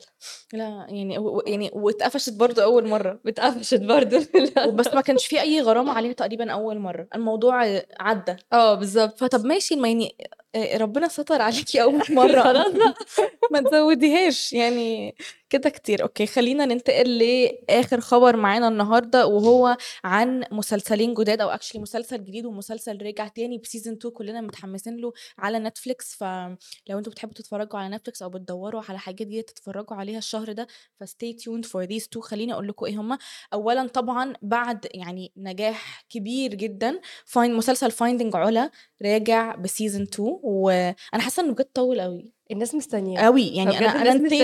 لا 0.53 0.85
يعني 0.89 1.17
و 1.17 1.41
يعني 1.47 1.71
واتقفشت 1.73 2.33
برضه 2.33 2.63
أول 2.63 2.87
مرّة. 2.87 3.19
واتقفشت 3.25 3.81
برضه 3.81 4.17
وبس 4.67 4.87
ما 4.93 5.01
كانش 5.01 5.25
في 5.25 5.41
أي 5.41 5.61
غرامة 5.61 5.91
عليها 5.93 6.13
تقريبًا 6.13 6.51
أول 6.51 6.79
مرّة، 6.79 7.07
الموضوع 7.15 7.81
عدّى. 7.99 8.35
آه 8.53 8.73
بالضبط. 8.73 9.19
فطب 9.19 9.45
ماشي 9.45 9.75
ما 9.75 9.87
يعني 9.87 10.15
آآ 10.55 10.77
ربنا 10.77 11.07
ستر 11.07 11.41
عليكِ 11.41 11.75
أول 11.75 12.01
مرّة 12.09 12.41
خلاص. 12.49 12.73
ما 13.51 13.61
تزوّديهاش 13.61 14.53
يعني 14.53 15.15
كده 15.49 15.69
كتير. 15.69 16.01
okay 16.03 16.25
خلّينا 16.25 16.65
ننتقل 16.65 17.17
لآخر 17.19 17.99
خبر 18.01 18.35
معانا 18.37 18.67
النهارده 18.67 19.27
وهو 19.27 19.77
عن 20.03 20.43
مسلسلين 20.51 21.13
جداد 21.13 21.41
أو 21.41 21.51
actually 21.57 21.75
مسلسل 21.79 22.23
جديد 22.23 22.45
ومسلسل 22.45 22.97
رجع 23.01 23.27
تاني 23.27 23.61
بseason 23.67 23.87
2 23.87 24.13
كلنا 24.13 24.41
متحمسين 24.41 24.97
له 24.97 25.13
على 25.37 25.69
Netflix، 25.69 26.17
فلو 26.17 26.97
أنتم 26.99 27.11
بتحبوا 27.11 27.33
تتفرّجوا 27.33 27.79
على 27.79 27.97
Netflix 27.97 28.21
أو 28.21 28.29
بتدوّروا 28.29 28.81
على 28.89 28.99
حاجات 28.99 29.27
جديدة 29.27 29.41
تتفرّجوا 29.47 29.97
عليها 29.97 30.17
الشهر 30.17 30.51
ده 30.51 30.67
فstay 31.03 31.33
tuned 31.43 31.65
for 31.67 31.87
these 31.89 32.07
2 32.09 32.21
خلّيني 32.23 32.53
أقول 32.53 32.67
لكم 32.67 32.85
إيه 32.85 32.95
هم. 33.01 33.17
أولًا 33.53 33.87
طبعًا 33.87 34.33
بعد 34.41 34.87
يعني 34.93 35.31
نجاح 35.37 36.05
كبير 36.09 36.53
جدًا 36.55 36.99
find 37.33 37.37
مسلسل 37.49 37.91
finding 37.91 38.35
علا 38.35 38.71
راجع 39.05 39.55
بseason 39.55 40.01
2 40.01 40.39
وأنا 40.43 40.95
حاسة 41.23 41.43
إنه 41.43 41.53
بجد 41.53 41.65
طوّل 41.73 41.99
أوي، 41.99 42.33
الناس 42.51 42.75
مستنياه. 42.75 43.21
أوي. 43.21 43.47
يعني 43.47 43.77
أنا 43.77 43.95
الناس 44.01 44.15
نسيت 44.21 44.43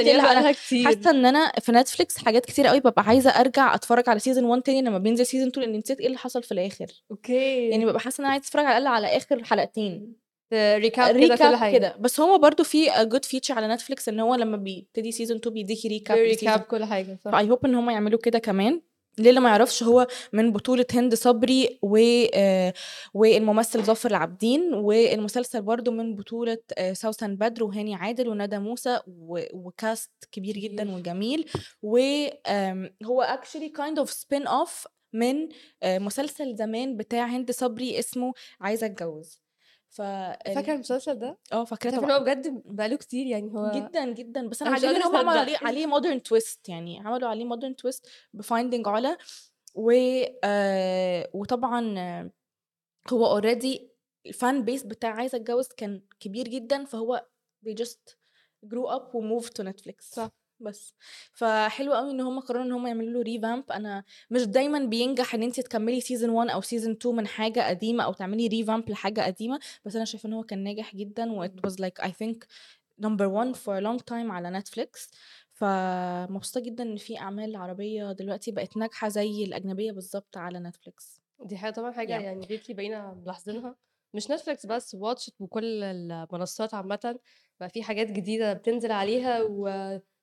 كتير. 0.52 0.86
حاسة 0.86 1.10
إن 1.10 1.26
أنا 1.26 1.52
في 1.62 1.72
Netflix 1.72 2.26
حاجات 2.26 2.46
كتيرة 2.46 2.70
أوي 2.70 2.80
بابقى 2.80 3.04
عايزة 3.04 3.30
أرجع 3.30 3.76
أتفرّج 3.76 4.10
على 4.10 4.20
season 4.20 4.44
1 4.44 4.62
تاني 4.62 4.82
لمّا 4.82 4.98
بينزل 4.98 5.26
season 5.26 5.48
2 5.48 5.66
لإني 5.66 5.78
نسيت 5.78 6.00
إيه 6.00 6.08
اللي 6.08 6.18
حصل 6.18 6.44
في 6.44 6.52
الآخر. 6.52 6.88
أوكي. 7.12 7.70
يعني 7.70 7.86
بابقى 7.86 8.00
حاسة 8.00 8.22
إن 8.22 8.26
أنا 8.26 8.32
عايزة 8.32 8.46
أتفرّج 8.48 8.66
على 8.66 8.78
الأقل 8.78 8.96
على 8.96 9.18
آخر 9.18 9.44
حلقتين. 9.44 10.24
recap 10.54 11.00
حاجة. 11.56 11.78
كده، 11.78 11.96
بس 12.00 12.20
هو 12.20 12.38
برضه 12.38 12.64
في 12.64 12.90
good 12.90 13.26
feature 13.38 13.52
على 13.52 13.78
Netflix 13.78 14.08
إن 14.08 14.20
هو 14.20 14.36
لمّا 14.36 14.58
بيبتدي 14.58 15.12
season 15.12 15.32
2 15.36 15.54
بيدّيكِ 15.54 15.80
recap 15.80 16.12
recap 16.12 16.40
لseason 16.40 16.60
كل 16.60 16.84
حاجة 16.84 17.20
صح. 17.26 17.32
فI 17.32 17.46
hope 17.46 17.66
إن 17.66 17.76
هم 17.76 17.90
يعملوا 17.90 18.20
كده 18.20 18.40
كمان. 18.40 18.82
للي 19.20 19.40
ما 19.40 19.50
يعرفش 19.50 19.84
هو 19.84 20.08
من 20.34 20.52
بطولة 20.52 20.86
هند 20.94 21.16
صبري 21.16 21.80
و 21.82 21.98
آآ 22.34 22.74
والممثل 23.14 23.84
ظافر 23.84 24.10
العابدين، 24.10 24.74
والمسلسل 24.74 25.62
برضه 25.62 25.92
من 25.92 26.16
بطولة 26.16 26.58
آآ 26.78 26.94
سوسن 26.94 27.36
بدر 27.36 27.64
وهاني 27.64 27.96
عادل 27.96 28.28
وندى 28.30 28.58
موسى 28.58 29.00
و 29.08 29.40
وcast 29.40 30.10
كبير 30.32 30.58
جدًا. 30.58 30.96
وجميل. 30.96 31.50
وآمم 31.82 32.90
هو 33.06 33.38
actually 33.40 33.70
kind 33.80 34.04
of 34.04 34.10
spin 34.10 34.48
off 34.48 34.88
من 35.14 35.50
آآ 35.84 36.00
مسلسل 36.00 36.56
زمان 36.56 36.98
بتاع 36.98 37.26
هند 37.26 37.52
صبري 37.52 38.00
اسمه 38.00 38.34
عايزة 38.62 38.86
أتجوّز. 38.86 39.43
ف 39.94 40.02
ال 40.48 40.54
فاكرة 40.54 40.74
المسلسل 40.74 41.20
ده؟ 41.20 41.40
آه 41.54 41.66
فاكراه 41.66 41.92
أنتِ 41.92 42.00
عارفة 42.04 42.08
طبعًا. 42.08 42.14
هو 42.16 42.24
بجد 42.24 42.64
بقى 42.66 42.90
له 42.90 42.98
كتير 42.98 43.26
يعني 43.28 43.52
هو 43.54 43.66
جدًا، 43.66 44.14
جدًا. 44.14 44.48
بس 44.48 44.62
أنا 44.62 44.72
أنا 44.72 44.74
عاجبني 44.74 45.00
قادرة 45.00 45.08
هم 45.08 45.16
عملوا 45.16 45.40
عليه. 45.42 45.58
عليه 45.64 45.88
modern 45.88 46.20
twist 46.30 46.60
يعني 46.70 47.00
عملوا 47.00 47.30
عليه 47.30 47.46
modern 47.50 47.74
twist 47.74 48.02
بfinding 48.38 48.88
علا 48.88 49.18
و 49.76 49.92
آآ 50.44 51.30
وطبعًا 51.34 52.32
هو 53.14 53.42
already 53.42 53.80
الfan 54.30 54.66
base 54.68 54.88
بتاع 54.88 55.10
عايزة 55.16 55.36
أتجوّز 55.38 55.68
كان 55.68 56.02
كبير 56.20 56.48
جدًا، 56.48 56.86
فهو 56.86 57.28
they 57.68 57.74
just 57.74 58.16
grew 58.66 58.88
up 58.90 59.14
وmoved 59.16 59.52
to 59.60 59.64
Netflix. 59.66 60.16
صح. 60.16 60.30
بس. 60.64 60.96
فحلو 61.34 61.94
أوي 61.94 62.12
إن 62.12 62.22
هم 62.22 62.40
قرروا 62.40 62.64
إن 62.64 62.72
هم 62.72 62.88
يعملوا 62.88 63.24
له 63.24 63.40
revamp 63.40 63.64
أنا 63.72 64.04
مش 64.32 64.44
دايمًا 64.44 64.80
بينجح 64.86 65.34
إن 65.36 65.44
أنتِ 65.44 65.60
تكمّلي 65.60 66.02
season 66.02 66.30
1 66.30 66.50
أو 66.50 66.62
season 66.62 66.90
2 66.90 67.16
من 67.16 67.28
حاجة 67.28 67.68
قديمة 67.70 68.04
أو 68.04 68.14
تعملي 68.14 68.50
revamp 68.66 68.90
لحاجة 68.90 69.22
قديمة، 69.22 69.60
بس 69.86 69.96
أنا 69.96 70.06
شايفة 70.06 70.28
إن 70.30 70.34
هو 70.34 70.44
كان 70.44 70.64
ناجح 70.64 70.96
جدًا 70.96 71.50
was 71.68 71.74
like 71.74 72.06
I 72.06 72.10
think 72.10 72.38
number 73.06 73.28
one 73.30 73.54
for 73.56 73.74
a 73.80 73.82
long 73.82 74.00
time 74.12 74.32
على 74.32 74.62
Netflix. 74.62 75.10
فمبسوطة 75.54 76.60
جدًا 76.66 76.84
إن 76.84 76.98
في 76.98 77.20
أعمال 77.20 77.56
عربية 77.56 78.12
دلوقتي 78.12 78.52
بقت 78.52 78.78
ناجحة 78.78 79.08
زي 79.10 79.44
الأجنبية 79.44 79.92
بالضبط 79.92 80.38
على 80.38 80.72
Netflix. 80.72 81.20
دي 81.40 81.58
حاجة 81.58 81.72
طبعًا 81.74 81.92
حاجة 81.92 82.14
Yeah. 82.14 82.24
يعني 82.24 82.46
lately 82.48 82.72
بقينا 82.74 83.14
ملاحظينها، 83.14 83.76
مش 84.14 84.28
Netflix 84.28 84.68
بس 84.68 84.96
it 84.96 85.32
وكل 85.40 85.84
المنصات 85.84 86.74
عامةً، 86.74 87.20
بقى 87.60 87.70
في 87.70 87.84
حاجات 87.84 88.08
جديدة 88.12 88.54
بتنزل 88.54 88.92
عليها 88.92 89.42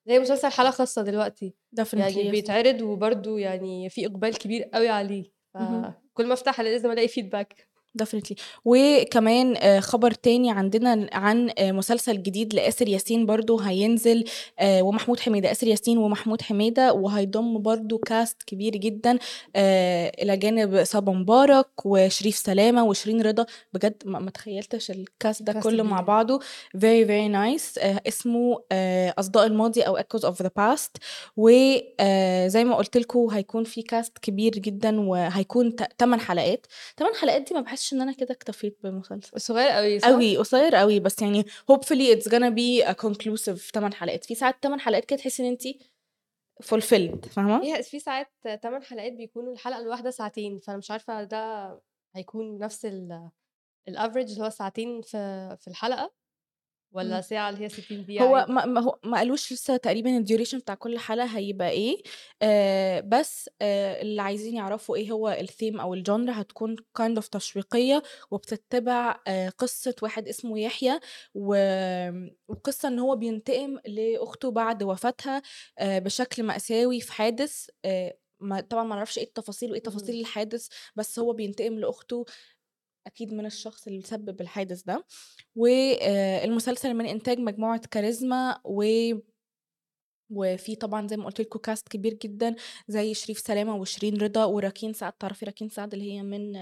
وزي 0.07 0.19
مسلسل 0.19 0.49
حالة 0.49 0.71
خاصة 0.71 1.03
دلوقتي، 1.03 1.55
definitely 1.81 1.95
يعني. 1.95 2.31
بيتعرض 2.31 2.81
وبرضه 2.83 3.39
يعني 3.39 3.89
في 3.91 4.07
إقبال 4.07 4.39
كبير 4.39 4.71
أوي 4.75 4.89
عليه،. 4.89 5.33
فكل 5.55 6.27
ما 6.27 6.33
أفتح 6.33 6.61
لازم 6.61 6.91
ألاقي 6.91 7.09
feedback. 7.09 7.70
Definitely. 8.03 8.35
وكمان 8.65 9.57
آآ 9.57 9.81
خبر 9.81 10.11
تاني 10.11 10.51
عندنا 10.51 11.09
عن 11.13 11.51
آآ 11.59 11.73
مسلسل 11.73 12.23
جديد 12.23 12.55
لآسر 12.55 12.89
ياسين 12.89 13.27
برضه 13.27 13.63
هينزل 13.63 14.25
آآ 14.59 14.83
ومحمود 14.83 15.21
حميدة، 15.21 15.51
آسر 15.51 15.67
ياسين 15.67 15.99
ومحمود 15.99 16.43
حميدة 16.43 16.93
وهيضم 16.93 17.59
برضه 17.63 18.01
cast 18.11 18.37
كبير 18.47 18.73
جدًا 18.77 19.19
إلى 19.57 20.37
جانب 20.37 20.85
صبا 20.85 21.13
مبارك 21.13 21.67
وشريف 21.85 22.37
سلامة 22.37 22.85
وشيرين 22.85 23.23
رضا، 23.23 23.47
بجد 23.73 23.97
ما 24.05 24.31
تخيّلتش 24.31 24.93
الcast 24.93 25.43
ده 25.43 25.53
كلّه 25.53 25.83
مع. 25.83 26.01
بعضه. 26.01 26.39
Very 26.77 27.05
very 27.07 27.33
nice. 27.33 27.79
آآ 27.79 28.01
اسمه 28.09 28.59
أصداء 29.19 29.47
الماضي 29.47 29.83
أو 29.83 29.99
echoes 29.99 30.21
of 30.23 30.35
the 30.45 30.49
past. 30.61 30.91
وآآ 31.37 32.49
زي 32.49 32.65
ما 32.65 32.77
قُلت 32.77 32.97
لكم 32.97 33.29
هيكون 33.33 33.65
في 33.65 33.83
cast 33.83 34.11
كبير 34.23 34.53
جدًا 34.53 35.01
وهيكون 35.01 35.77
8 35.99 36.21
حلقات، 36.23 36.67
8 36.97 37.15
حلقات 37.15 37.43
دي 37.49 37.55
ما 37.55 37.61
باحسش 37.61 37.80
حاسّة 37.81 37.97
إن 37.97 38.01
أنا 38.03 38.13
كده 38.13 38.35
اكتفيت 38.35 38.79
بمسلسل. 38.83 39.41
صغير 39.41 39.79
أوي 39.79 39.99
صح؟ 40.01 40.09
أوي، 40.09 40.37
قصير 40.37 40.81
أوي، 40.81 41.01
بس 41.01 41.23
يعني 41.23 41.43
hopefully 41.43 42.17
it's 42.17 42.29
gonna 42.31 42.51
be 42.55 42.87
a 42.87 42.95
conclusive 42.95 43.71
8 43.73 43.93
حلقات، 43.95 44.25
في 44.25 44.35
ساعات 44.35 44.63
8 44.63 44.81
حلقات 44.81 45.05
كده 45.05 45.19
تحسّي 45.19 45.43
إن 45.43 45.49
أنتِ 45.49 45.63
fulfilled 46.65 47.29
فاهمة؟ 47.29 47.61
فيها 47.61 47.83
في 47.83 47.99
ساعات 47.99 48.29
8 48.63 48.85
حلقات 48.85 49.13
بيكونوا 49.13 49.53
الحلقة 49.53 49.81
الواحدة 49.81 50.11
ساعتين، 50.11 50.59
فأنا 50.59 50.79
مش 50.79 50.91
عارفة 50.91 51.25
ده 51.25 51.81
هيكون 52.17 52.59
نفس 52.59 52.85
ال 52.87 53.31
الaverage 53.91 54.17
اللي 54.17 54.45
هو 54.45 54.51
ساعتين 54.51 55.03
في 55.03 55.57
في 55.61 55.69
الحلقة 55.69 56.13
والّا 56.93 57.21
إمم. 57.21 57.21
ساعة 57.21 57.51
اللي 57.51 57.65
هي 57.65 57.69
60 57.69 58.05
دقيقة 58.05 58.25
هو؟ 58.27 58.47
ما 58.49 58.67
ما 58.67 58.81
هو 58.81 58.99
ما 59.05 59.19
قالوش 59.19 59.53
لسه 59.53 59.77
تقريبًا 59.77 60.25
الduration 60.25 60.55
بتاع 60.57 60.75
كل 60.75 60.99
حلقة 60.99 61.27
هيبقى 61.39 61.71
إيه، 61.71 62.03
آآ 62.43 63.01
بس 63.01 63.51
آآ 63.63 64.03
اللي 64.03 64.23
عايزين 64.23 64.55
يعرفوا 64.57 64.97
إيه 64.97 65.11
هو 65.13 65.39
الtheme 65.43 65.81
أو 65.81 65.97
الgenre 65.97 66.31
هتكون 66.31 66.77
kind 67.01 67.17
of 67.23 67.29
تشويقية 67.29 68.03
وبتتبع 68.31 69.21
آآ 69.29 69.49
قصة 69.51 69.95
واحد 70.03 70.29
اسمه 70.29 70.61
يحيى 70.61 71.01
و 71.35 71.55
وقصة 72.49 72.89
إن 72.89 72.99
هو 72.99 73.17
بينتقم 73.17 73.79
لأخته 73.87 74.51
بعد 74.51 74.83
وفاتها 74.83 75.43
آآ 75.79 75.99
بشكل 75.99 76.43
مأساوي 76.43 77.01
في 77.01 77.13
حادث 77.13 77.67
آآ 77.85 78.15
ما 78.41 78.61
طبعًا 78.61 78.85
ما 78.85 78.95
نعرفش 78.97 79.19
إيه 79.19 79.25
التفاصيل 79.25 79.71
وإيه 79.73 79.83
تفاصيل 79.83 80.15
اهم. 80.15 80.21
الحادث، 80.21 80.69
بس 80.97 81.19
هو 81.19 81.33
بينتقم 81.33 81.79
لأخته 81.79 82.25
أكيد 83.07 83.35
من 83.35 83.47
الشخص 83.47 83.87
اللي 83.87 84.03
سبب 84.03 84.41
الحادث 84.41 84.83
ده، 84.83 85.05
وآآ 85.57 86.45
المسلسل 86.45 86.95
من 86.95 87.07
إنتاج 87.07 87.39
مجموعة 87.39 87.81
كاريزما 87.91 88.61
و 88.65 88.83
وفي 90.31 90.77
طبعًا 90.77 91.07
زي 91.09 91.17
ما 91.17 91.25
قُلت 91.25 91.41
لكم 91.41 91.61
cast 91.75 91.83
كبير 91.91 92.15
جدًا 92.15 92.55
زي 92.89 93.15
شريف 93.15 93.39
سلامة 93.39 93.77
وشيرين 93.77 94.17
رضا 94.23 94.45
وراكين 94.45 94.93
سعد، 94.93 95.13
تعرفي 95.13 95.45
راكين 95.45 95.69
سعد 95.69 95.95
اللي 95.95 96.13
هي 96.13 96.23
من 96.23 96.53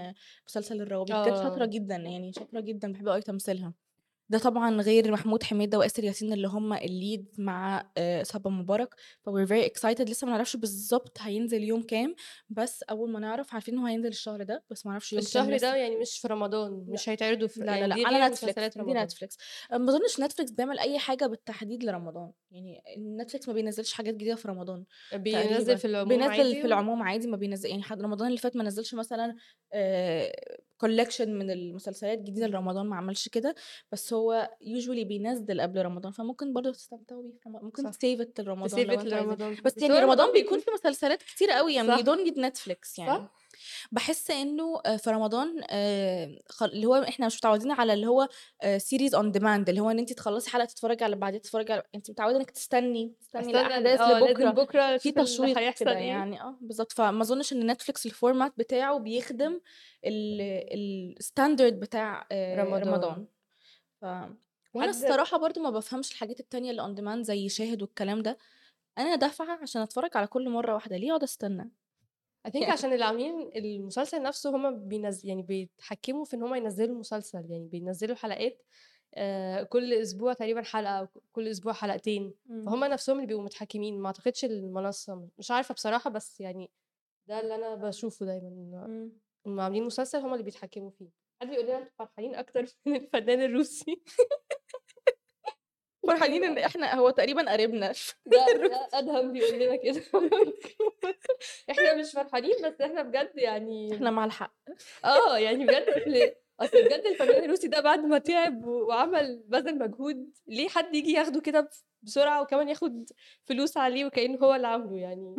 مسلسل 0.49 0.81
الروابي، 0.83 1.15
بجد 1.15 1.37
شاطرة 1.37 1.67
آه. 1.67 1.73
جدًا 1.73 1.97
يعني 1.97 2.33
شاطرة 2.33 2.61
جدًا 2.61 2.93
باحب 2.93 3.09
أوي 3.09 3.23
تمثيلها. 3.23 3.88
ده 4.31 4.39
طبعًا 4.39 4.71
غير 4.83 5.13
محمود 5.13 5.43
حميدة 5.43 5.79
وآسر 5.79 6.05
ياسين 6.05 6.33
اللي 6.33 6.49
هم 6.49 6.77
الlead 6.79 7.25
مع 7.39 7.91
آآ 7.99 8.23
صبا 8.25 8.51
مبارك، 8.51 8.95
فwe're 8.95 9.47
very 9.49 9.69
excited 9.71 10.01
لسه 10.11 10.27
ما 10.27 10.33
نعرفش 10.33 10.57
بالضبط 10.57 11.19
هينزل 11.21 11.63
يوم 11.65 11.83
كام، 11.83 12.15
بس 12.49 12.83
أول 12.83 13.11
ما 13.13 13.21
نعرف 13.21 13.55
عارفين 13.55 13.75
إن 13.75 13.81
هو 13.81 13.87
هينزل 13.87 14.09
الشهر 14.09 14.43
ده، 14.43 14.65
بس 14.71 14.87
ما 14.87 14.93
نعرفش 14.93 15.13
يوم 15.13 15.27
كام 15.27 15.51
الشهر 15.51 15.51
لسه. 15.51 15.73
ده 15.73 15.77
يعني 15.77 15.97
مش 15.97 16.19
في 16.19 16.29
رمضان،. 16.29 16.87
مش 16.91 17.09
هيتعرضوا 17.09 17.49
في 17.49 17.65
لا، 17.65 17.77
لا، 17.87 17.87
دي 17.95 18.05
على 18.05 18.19
مسلسلات 18.29 18.79
دي 18.79 18.81
رمضان. 18.81 18.95
Netflix 18.95 19.37
ما 19.73 19.91
أظنش 19.91 20.21
Netflix 20.33 20.55
بيعمل 20.55 20.79
أي 20.79 20.99
حاجة 20.99 21.27
بالتحديد 21.27 21.85
لرمضان، 21.85 22.33
يعني 22.51 22.83
Netflix 23.23 23.49
ما 23.49 23.55
بينزّلش 23.55 23.93
حاجات 23.93 24.15
جديدة 24.15 24.35
في 24.37 24.49
رمضان 24.49 24.85
بينزّل 25.13 25.77
في 25.79 25.85
العموم 25.85 26.23
بينزّل 26.23 26.29
عادي 26.29 26.55
في 26.57 26.67
العموم 26.67 27.03
عادي 27.03 27.27
ما 27.29 27.37
بينزّل 27.37 27.71
يعني 27.71 27.83
حد 27.83 28.03
رمضان 28.03 28.29
اللي 28.29 28.39
فات 28.39 28.57
ما 28.57 28.65
نزّلش 28.65 28.95
مثلًا 28.95 29.35
آآ 29.73 30.33
collection 30.85 31.29
من 31.29 31.51
المسلسلات 31.51 32.19
الجديدة 32.19 32.47
اهم. 32.47 32.53
لرمضان 32.53 32.87
ما 32.87 32.97
عملش 32.97 33.29
كده، 33.29 33.55
بس 33.93 34.13
هو 34.13 34.51
usually 34.63 35.07
بينزّل 35.07 35.61
قبل 35.61 35.83
رمضان، 35.83 36.13
فممكن 36.13 36.53
برضه 36.53 36.73
تستمتعوا 36.73 37.23
بيه 37.23 37.33
في 37.43 37.49
ممكن 37.49 37.93
save 37.93 38.21
it 38.21 38.41
لرمضان 38.41 38.87
لرمضان، 38.87 39.55
بس 39.65 39.75
بس 39.75 39.83
يعني 39.83 39.99
رمضان 40.01 40.33
بيكون 40.33 40.59
فيه 40.59 40.73
مسلسلات 40.73 41.23
كتيرة 41.23 41.53
أوي 41.53 41.75
يعني 41.75 41.89
صح. 41.89 42.01
don't 42.01 42.27
need 42.29 42.35
Netflix 42.35 42.99
يعني. 42.99 43.19
صح. 43.19 43.38
باحس 43.93 44.31
إنه 44.31 44.81
آآ 44.87 44.97
في 44.97 45.11
رمضان 45.11 45.61
خ 46.49 46.63
اللي 46.63 46.87
هو 46.87 46.95
إحنا 46.95 47.27
مش 47.27 47.37
متعودين 47.37 47.73
على 47.73 47.93
اللي 47.93 48.07
هو 48.07 48.29
series 48.65 49.13
on 49.13 49.33
demand 49.39 49.69
اللي 49.69 49.81
هو 49.81 49.91
إن 49.91 49.99
أنتِ 49.99 50.13
تخلّصي 50.13 50.51
حلقة 50.51 50.65
تتفرّجي 50.65 51.05
على 51.05 51.13
اللي 51.13 51.21
بعديها 51.21 51.41
تتفرّجي 51.41 51.73
على 51.73 51.83
أنتِ 51.95 52.11
متعودة 52.11 52.37
إنِّك 52.37 52.51
تستني، 52.51 53.15
تستني 53.21 53.51
أستنى 53.51 53.77
ال 53.79 53.87
الأحداث 53.87 54.01
آه 54.01 54.21
لازم 54.21 54.53
لبُكرة، 54.53 54.55
بكرة 54.55 54.97
في 54.97 55.13
تشويق 55.13 55.59
هيحصل 55.59 55.91
إيه. 55.91 56.09
يعني 56.09 56.41
آه 56.43 56.59
بالضبط، 56.61 56.93
فما 56.93 57.23
أظنش 57.23 57.53
إن 57.53 57.75
Netflix 57.75 58.11
الformat 58.11 58.51
بتاعه 58.57 58.99
بيخدم 58.99 59.61
ال 60.05 61.15
الstandard 61.23 61.75
بتاع 61.75 62.29
رمضان. 62.55 62.85
رمضان. 62.85 63.27
ف 64.03 64.05
وأنا 64.75 64.91
حد 64.91 64.91
الصراحة 64.91 65.39
برضه 65.39 65.63
ما 65.63 65.71
بافهمش 65.71 66.13
الحاجات 66.13 66.41
التانية 66.41 66.71
اللي 66.71 66.83
on 66.83 66.99
demand 67.01 67.23
زي 67.23 67.49
شاهد 67.49 67.83
والكلام 67.83 68.23
ده، 68.23 68.39
أنا 68.99 69.17
دافعة 69.17 69.59
عشان 69.63 69.83
أتفرّج 69.83 70.11
على 70.17 70.27
كل 70.27 70.51
مرّة 70.51 70.75
واحدة، 70.75 70.97
ليه 70.97 71.11
أقعد 71.11 71.23
أستنى؟ 71.23 71.73
I 72.49 72.51
think 72.51 72.69
عشان 72.73 72.93
اللي 72.93 73.05
عاملين 73.05 73.51
المسلسل 73.57 74.23
نفسه 74.23 74.51
هم 74.57 74.89
بينز 74.89 75.27
يعني 75.27 75.43
بيتحكموا 75.43 76.25
في 76.25 76.37
إن 76.37 76.43
هم 76.43 76.55
ينزّلوا 76.55 76.95
المسلسل، 76.95 77.51
يعني 77.51 77.69
بينزّلوا 77.69 78.17
حلقات 78.17 78.63
آآ 79.15 79.63
كل 79.63 79.95
أسبوع 79.95 80.33
تقريبًا 80.33 80.63
حلقة 80.63 80.91
أو 81.01 81.09
كل 81.33 81.49
أسبوع 81.49 81.73
حلقتين، 81.73 82.35
إمم. 82.51 82.67
فهُم 82.67 82.85
نفسهم 82.85 83.17
اللي 83.17 83.27
بيبقوا 83.27 83.45
متحكمين، 83.45 84.01
ما 84.01 84.07
أعتقدش 84.07 84.45
المنصة، 84.45 85.29
مش 85.39 85.51
عارفة 85.51 85.75
بصراحة 85.75 86.11
بس 86.11 86.41
يعني 86.41 86.71
ده 87.29 87.41
اللي 87.41 87.55
أنا 87.55 87.75
باشوفه 87.75 88.27
دايمًا، 88.27 88.49
إمم. 88.87 89.13
هُم 89.47 89.61
عاملين 89.61 89.85
مسلسل 89.85 90.19
هم 90.19 90.33
اللي 90.33 90.45
بيتحكموا 90.45 90.91
فيه. 90.91 91.11
حد 91.43 91.49
بيقول 91.49 91.67
لنا 91.67 91.79
أنتم 91.79 91.91
فرحانين 91.99 92.35
أكتر 92.35 92.67
من 92.87 92.97
الفنان 92.97 93.41
الروسي. 93.41 94.03
فرحانين 96.11 96.45
إن 96.45 96.59
إحنا 96.59 96.95
هو 96.95 97.11
تقريبًا 97.11 97.53
قريبنا 97.53 97.93
ده 98.27 98.47
ده 98.57 98.89
أدهم 98.93 99.33
بيقول 99.33 99.59
لنا 99.61 99.77
كده 99.77 100.03
إحنا 101.71 101.95
مش 101.95 102.13
فرحانين 102.13 102.55
بس 102.65 102.81
إحنا 102.81 103.03
بجد 103.03 103.31
يعني 103.35 103.95
إحنا 103.95 104.11
مع 104.11 104.25
الحق. 104.25 104.55
آه، 105.05 105.39
يعني 105.39 105.65
بجد 105.65 106.35
أصل 106.61 106.85
بجد 106.85 107.07
الفنان 107.07 107.45
الروسي 107.45 107.69
ده 107.69 107.81
بعد 107.81 107.99
ما 107.99 108.19
تعب 108.19 108.65
وعمل 108.65 109.43
بذل 109.47 109.79
مجهود، 109.79 110.31
ليه 110.47 110.69
حد 110.69 110.95
ييجي 110.95 111.13
ياخده 111.13 111.41
كده 111.41 111.61
بس 111.61 111.85
بسرعة 112.03 112.43
وكمان 112.43 112.69
ياخد 112.69 113.11
فلوس 113.45 113.77
عليه 113.77 114.05
وكأنه 114.05 114.39
هو 114.39 114.55
اللي 114.55 114.67
عامله 114.67 114.97
يعني. 114.97 115.35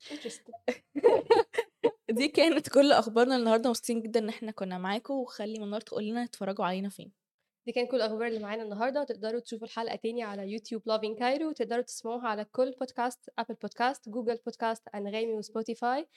دي 2.10 2.28
كانت 2.28 2.68
كل 2.68 2.92
أخبارنا 2.92 3.36
النهارده، 3.36 3.68
مبسوطين 3.70 4.02
جدًا 4.02 4.20
إن 4.20 4.28
إحنا 4.28 4.50
كنا 4.52 4.78
معاكم، 4.78 5.14
وخلّي 5.14 5.58
منار 5.58 5.80
تقول 5.80 6.04
لنا 6.04 6.24
اتفرّجوا 6.24 6.64
علينا 6.64 6.88
فين. 6.88 7.12
دي 7.66 7.72
كانت 7.72 7.90
كل 7.90 7.96
الأخبار 7.96 8.26
اللي 8.26 8.38
معانا 8.38 8.62
النهارده، 8.62 9.04
تقدروا 9.04 9.40
تشوفوا 9.40 9.66
الحلقة 9.66 9.96
تاني 9.96 10.22
على 10.22 10.52
يوتيوب 10.52 10.82
loving 10.82 11.18
Cairo 11.18 11.42
وتقدروا 11.42 11.82
تسمعوها 11.82 12.28
على 12.28 12.44
كل 12.44 12.74
بودكاست، 12.80 13.30
أبل 13.38 13.54
بودكاست، 13.54 14.08
جوجل 14.08 14.38
بودكاست، 14.46 14.88
أنغامي 14.94 15.34
وسبوتيفاي، 15.34 16.08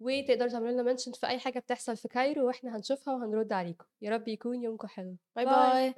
وتقدروا 0.00 0.50
تعملوا 0.50 0.82
لنا 0.82 0.96
mention 0.96 1.18
في 1.20 1.26
أي 1.26 1.38
حاجة 1.38 1.58
بتحصل 1.58 1.96
في 1.96 2.08
Cairo 2.08 2.46
وإحنا 2.46 2.76
هنشوفها 2.76 3.14
وهنرد 3.14 3.52
عليكم. 3.52 3.84
يا 4.02 4.10
رب 4.10 4.28
يكون 4.28 4.62
يومكم 4.62 4.88
حلو. 4.88 5.16
bye 5.36 5.44
bye. 5.44 5.94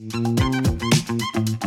باي. 0.00 1.65